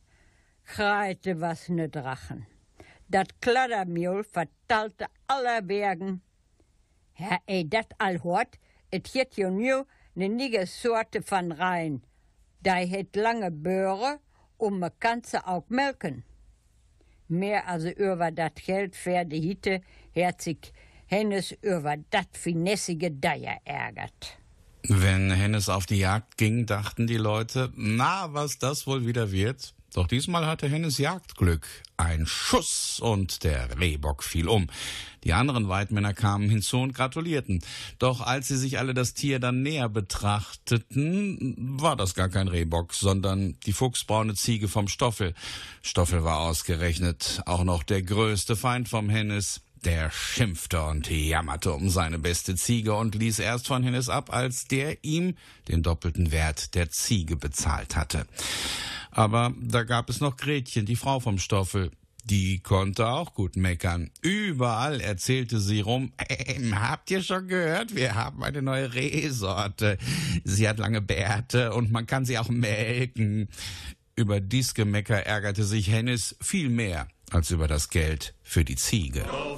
reite 0.77 1.39
was 1.39 1.69
ne 1.69 1.87
Drachen. 1.87 2.45
Dat 3.07 3.39
Kladdermjol 3.39 4.23
vertalte 4.23 5.07
aller 5.27 5.61
Bergen. 5.61 6.21
Herr, 7.13 7.39
ey, 7.45 7.63
dat 7.63 7.93
all 7.99 8.19
hort, 8.19 8.59
et 8.91 9.07
hiet 9.07 9.37
jo 9.37 9.49
nu 9.49 9.85
ne 10.13 10.27
nige 10.27 10.65
Sorte 10.67 11.21
van 11.21 11.51
Rhein. 11.51 12.01
Dei 12.59 12.87
het 12.87 13.15
lange 13.15 13.51
Böhre, 13.51 14.19
um 14.57 14.79
me 14.79 14.91
kanze 14.99 15.45
auch 15.45 15.69
melken. 15.69 16.23
Mehr 17.27 17.67
als 17.67 17.83
über 17.83 18.31
dat 18.31 18.55
Geld 18.65 18.95
die 19.25 19.41
Hitte 19.41 19.81
sich 20.37 20.73
Hennes 21.07 21.53
über 21.61 21.97
dat 22.09 22.27
finessige 22.33 23.11
Deier 23.11 23.59
ärgert. 23.63 24.37
Wenn 24.83 25.31
Hennes 25.31 25.69
auf 25.69 25.85
die 25.85 25.99
Jagd 25.99 26.37
ging, 26.37 26.65
dachten 26.65 27.07
die 27.07 27.17
Leute, 27.17 27.71
na, 27.75 28.33
was 28.33 28.57
das 28.57 28.87
wohl 28.87 29.05
wieder 29.05 29.31
wird. 29.31 29.73
Doch 29.93 30.07
diesmal 30.07 30.45
hatte 30.45 30.67
Hennes 30.67 30.97
Jagdglück. 30.97 31.65
Ein 31.95 32.25
Schuss 32.27 32.99
und 32.99 33.43
der 33.43 33.79
Rehbock 33.79 34.23
fiel 34.23 34.47
um. 34.47 34.67
Die 35.23 35.33
anderen 35.33 35.67
Weidmänner 35.67 36.13
kamen 36.13 36.49
hinzu 36.49 36.77
und 36.79 36.93
gratulierten. 36.93 37.63
Doch 37.97 38.21
als 38.21 38.49
sie 38.49 38.57
sich 38.57 38.77
alle 38.79 38.93
das 38.93 39.13
Tier 39.13 39.39
dann 39.39 39.63
näher 39.63 39.89
betrachteten, 39.89 41.55
war 41.57 41.95
das 41.95 42.13
gar 42.13 42.29
kein 42.29 42.47
Rehbock, 42.47 42.93
sondern 42.93 43.57
die 43.65 43.73
fuchsbraune 43.73 44.35
Ziege 44.35 44.67
vom 44.67 44.87
Stoffel. 44.87 45.33
Stoffel 45.81 46.23
war 46.23 46.39
ausgerechnet 46.39 47.41
auch 47.45 47.63
noch 47.63 47.83
der 47.83 48.03
größte 48.03 48.55
Feind 48.55 48.89
vom 48.89 49.09
Hennes. 49.09 49.61
Der 49.85 50.11
schimpfte 50.11 50.81
und 50.83 51.09
jammerte 51.09 51.71
um 51.71 51.89
seine 51.89 52.19
beste 52.19 52.55
Ziege 52.55 52.95
und 52.95 53.15
ließ 53.15 53.39
erst 53.39 53.67
von 53.67 53.83
Hennes 53.83 54.09
ab, 54.09 54.33
als 54.33 54.65
der 54.65 55.03
ihm 55.03 55.37
den 55.67 55.83
doppelten 55.83 56.31
Wert 56.31 56.73
der 56.73 56.89
Ziege 56.89 57.35
bezahlt 57.35 57.95
hatte. 57.95 58.25
Aber 59.17 59.51
da 59.59 59.81
gab 59.83 60.11
es 60.11 60.21
noch 60.21 60.37
Gretchen, 60.37 60.85
die 60.85 60.95
Frau 60.95 61.19
vom 61.19 61.39
Stoffel. 61.39 61.89
Die 62.23 62.59
konnte 62.59 63.07
auch 63.07 63.33
gut 63.33 63.55
meckern. 63.55 64.11
Überall 64.21 65.01
erzählte 65.01 65.59
sie 65.59 65.79
rum, 65.79 66.11
ähm, 66.29 66.79
habt 66.79 67.09
ihr 67.09 67.23
schon 67.23 67.47
gehört? 67.47 67.95
Wir 67.95 68.13
haben 68.13 68.43
eine 68.43 68.61
neue 68.61 68.93
Rehsorte. 68.93 69.97
Sie 70.43 70.69
hat 70.69 70.77
lange 70.77 71.01
Bärte 71.01 71.73
und 71.73 71.91
man 71.91 72.05
kann 72.05 72.25
sie 72.25 72.37
auch 72.37 72.49
melken. 72.49 73.49
Über 74.15 74.39
dies 74.39 74.75
Gemecker 74.75 75.25
ärgerte 75.25 75.63
sich 75.63 75.89
Hennis 75.89 76.35
viel 76.39 76.69
mehr 76.69 77.07
als 77.31 77.49
über 77.49 77.67
das 77.67 77.89
Geld 77.89 78.35
für 78.43 78.63
die 78.63 78.75
Ziege. 78.75 79.23
Go 79.23 79.57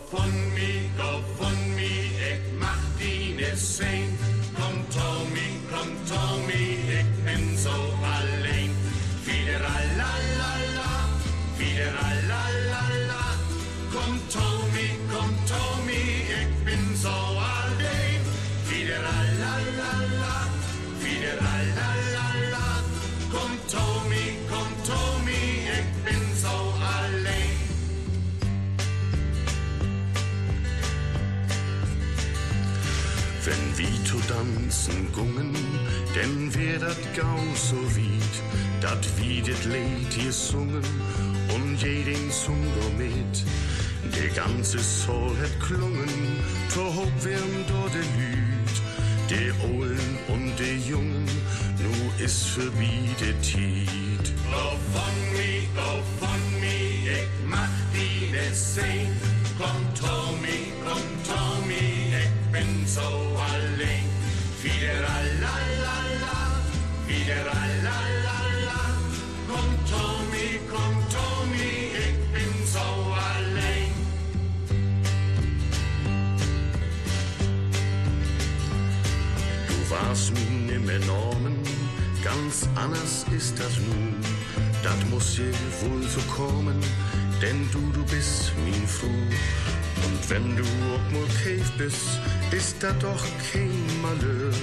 tanzen 34.90 35.12
gungen, 35.12 35.54
denn 36.16 36.54
wär 36.54 36.80
dat 36.80 36.98
gau 37.16 37.40
so 37.56 37.76
weit, 37.96 38.82
dat 38.82 39.08
wie 39.18 39.42
dit 39.42 39.66
Lied 39.66 40.24
ihr 40.24 40.32
sungen 40.32 40.84
und 41.54 41.82
jeden 41.82 42.32
sung 42.32 42.68
mit. 42.98 43.44
Der 44.16 44.30
ganze 44.30 44.80
Soul 44.80 45.36
het 45.40 45.60
klungen, 45.60 46.40
verhob 46.70 47.12
wärm 47.24 47.66
do 47.68 47.90
de 47.90 48.04
Lüd, 48.18 48.76
der 49.30 49.54
Ollen 49.70 50.18
und 50.28 50.58
der 50.58 50.78
Jungen, 50.78 51.26
nu 51.80 52.24
is 52.24 52.44
verbi 52.44 53.10
de 53.20 53.34
Tiet. 53.42 54.34
Go 54.52 54.78
von 54.94 55.16
mi, 55.34 55.68
go 55.76 56.02
von 56.20 56.60
mi, 56.60 57.10
ich 57.10 57.30
mach 57.46 57.76
die 57.94 58.32
ne 58.32 58.54
sein. 58.54 59.16
Komm 59.58 59.82
Tommy, 59.94 60.72
komm 60.86 61.04
Tommy, 61.28 62.14
ich 62.22 62.52
bin 62.52 62.88
so 62.88 63.39
warst 80.10 80.34
mir 80.34 80.74
nimmer 80.74 81.06
Normen, 81.06 81.58
ganz 82.24 82.68
anders 82.76 83.26
ist 83.36 83.60
das 83.60 83.78
nun. 83.80 84.16
Dat 84.84 85.10
muss 85.10 85.38
je 85.38 85.52
wohl 85.82 86.04
so 86.08 86.20
kommen, 86.34 86.80
denn 87.42 87.70
du, 87.72 87.80
du 87.94 88.04
bist 88.06 88.52
min 88.66 88.88
Fru. 88.88 89.08
Und 89.08 90.30
wenn 90.30 90.56
du 90.56 90.64
auch 90.64 91.12
mal 91.12 91.28
bist, 91.78 92.20
ist 92.52 92.82
dat 92.82 93.02
doch 93.04 93.24
kein 93.52 94.02
Malheur. 94.02 94.54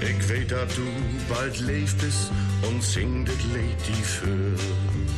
Ich 0.00 0.28
weet, 0.28 0.50
dat 0.50 0.68
du 0.76 0.82
bald 1.28 1.58
leef 1.60 1.94
bist 1.96 2.30
und 2.68 2.82
sing 2.82 3.24
dit 3.24 3.42
Lied 3.54 3.76
die 3.88 4.02
für. 4.02 4.56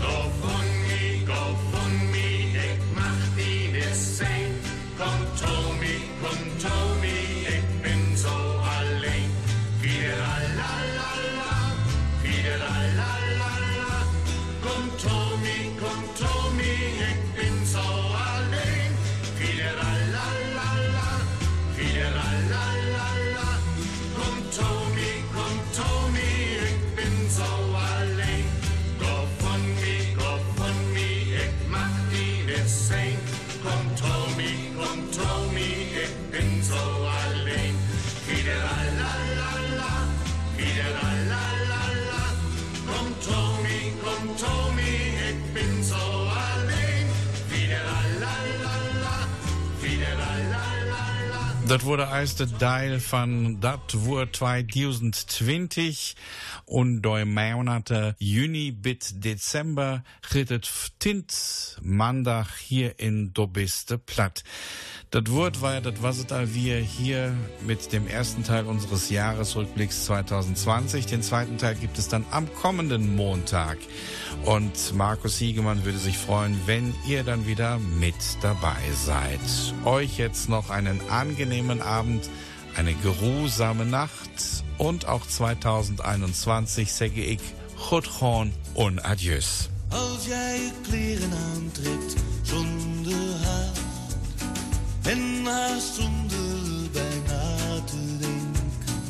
Go 0.00 0.30
von 0.40 0.66
mi, 0.86 1.24
Dat 51.68 51.82
wurde 51.82 52.08
eiste 52.08 52.48
Teil 52.56 52.98
van 52.98 53.60
dat 53.60 53.92
woord 53.92 54.32
2020 54.32 56.16
und 56.64 57.02
doi 57.02 57.26
Monate 57.26 58.14
Juni 58.18 58.72
bis 58.72 59.20
Dezember 59.20 60.02
rittet 60.32 60.92
tint 60.98 61.76
Mandag 61.82 62.56
hier 62.56 62.98
in 62.98 63.34
Dobiste 63.34 63.98
platt. 63.98 64.44
Das 65.10 65.24
Wort 65.30 65.62
war 65.62 65.72
ja, 65.72 65.80
das 65.80 66.02
was 66.02 66.30
all 66.32 66.52
wir 66.52 66.76
hier 66.76 67.32
mit 67.66 67.94
dem 67.94 68.06
ersten 68.06 68.44
Teil 68.44 68.66
unseres 68.66 69.08
Jahresrückblicks 69.08 70.04
2020. 70.04 71.06
Den 71.06 71.22
zweiten 71.22 71.56
Teil 71.56 71.76
gibt 71.76 71.98
es 71.98 72.08
dann 72.08 72.26
am 72.30 72.52
kommenden 72.52 73.16
Montag. 73.16 73.78
Und 74.44 74.94
Markus 74.94 75.38
Hiegemann 75.38 75.86
würde 75.86 75.96
sich 75.96 76.18
freuen, 76.18 76.60
wenn 76.66 76.94
ihr 77.06 77.24
dann 77.24 77.46
wieder 77.46 77.78
mit 77.98 78.16
dabei 78.42 78.76
seid. 79.02 79.40
Euch 79.86 80.18
jetzt 80.18 80.50
noch 80.50 80.68
einen 80.68 81.00
angenehmen 81.08 81.80
Abend, 81.80 82.28
eine 82.76 82.92
geruhsame 82.92 83.86
Nacht 83.86 84.62
und 84.76 85.08
auch 85.08 85.26
2021 85.26 86.92
sage 86.92 87.24
ich 87.24 87.40
Chutchon 87.88 88.52
und 88.74 89.02
Adieus. 89.06 89.70
Als 89.90 90.26
jij 90.26 90.58
je 90.58 90.70
kleren 90.82 91.32
aantrekt 91.32 92.14
zonder 92.42 93.38
haast 93.44 93.87
en 95.08 95.44
haast 95.46 95.94
zonder 95.94 96.90
bij 96.92 97.22
na 97.26 97.80
te 97.84 98.16
denken, 98.18 99.00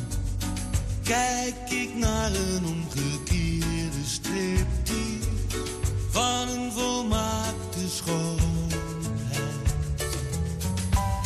kijk 1.03 1.69
ik 1.69 1.95
naar 1.95 2.31
een 2.31 2.65
omgekeerde 2.65 4.03
striptease 4.05 5.63
van 6.09 6.47
een 6.47 6.71
volmaakte 6.71 7.89
schoonheid. 7.89 8.39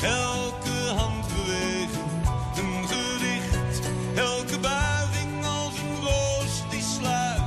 Elke 0.02 0.94
handbeweging 0.96 2.12
een 2.56 2.88
gedicht, 2.88 3.80
elke 4.16 4.60
buiging 4.60 5.46
als 5.46 5.74
een 5.80 6.02
roos 6.02 6.64
die 6.70 6.84
sluit. 6.98 7.42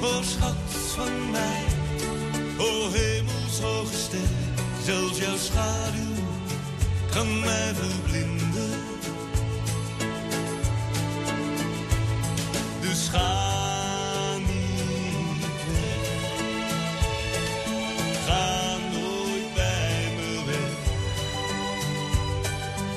O 0.00 0.22
schat 0.22 0.56
van 0.94 1.30
mij, 1.30 1.63
zelfs 4.84 5.18
jouw 5.18 5.36
schaduw 5.36 6.14
kan 7.10 7.40
mij 7.40 7.72
verblinden. 7.74 8.70
Dus 12.80 13.08
ga 13.08 14.36
niet 14.36 15.46
weg, 15.66 16.08
ga 18.26 18.76
nooit 18.92 19.54
bij 19.54 20.12
me 20.16 20.42
weg. 20.46 20.76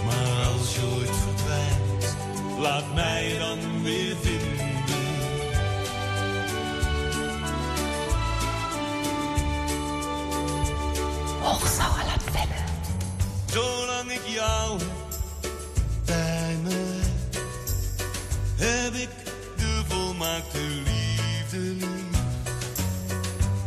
Maar 0.05 0.45
als 0.45 0.75
je 0.75 0.81
ooit 0.97 1.15
verdwijnt, 1.15 2.15
laat 2.59 2.93
mij 2.93 3.38
dan 3.39 3.83
weer 3.83 4.15
vinden. 4.21 4.36
Hochsauerlandwelle. 11.68 12.59
Zolang 13.45 14.11
ik 14.11 14.22
jou 14.26 14.80
bij 16.05 16.57
me 16.63 16.99
heb, 18.55 18.93
ik 18.93 19.09
de 19.57 19.82
volmaakte 19.88 20.59
liefde 20.59 21.57
lief. 21.57 22.20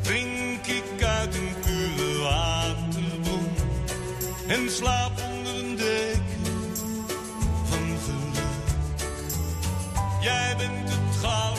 Drink 0.02 0.66
ik 0.66 1.04
uit 1.04 1.34
een 1.34 1.54
pure 1.60 2.18
waterbron 2.18 3.48
slaap 4.70 5.12
onder 5.32 5.54
een 5.54 5.76
deken 5.76 6.74
van 7.64 7.98
geluk. 8.04 8.44
Jij 10.20 10.54
bent 10.56 10.90
het 10.90 11.16
goudste 11.22 11.49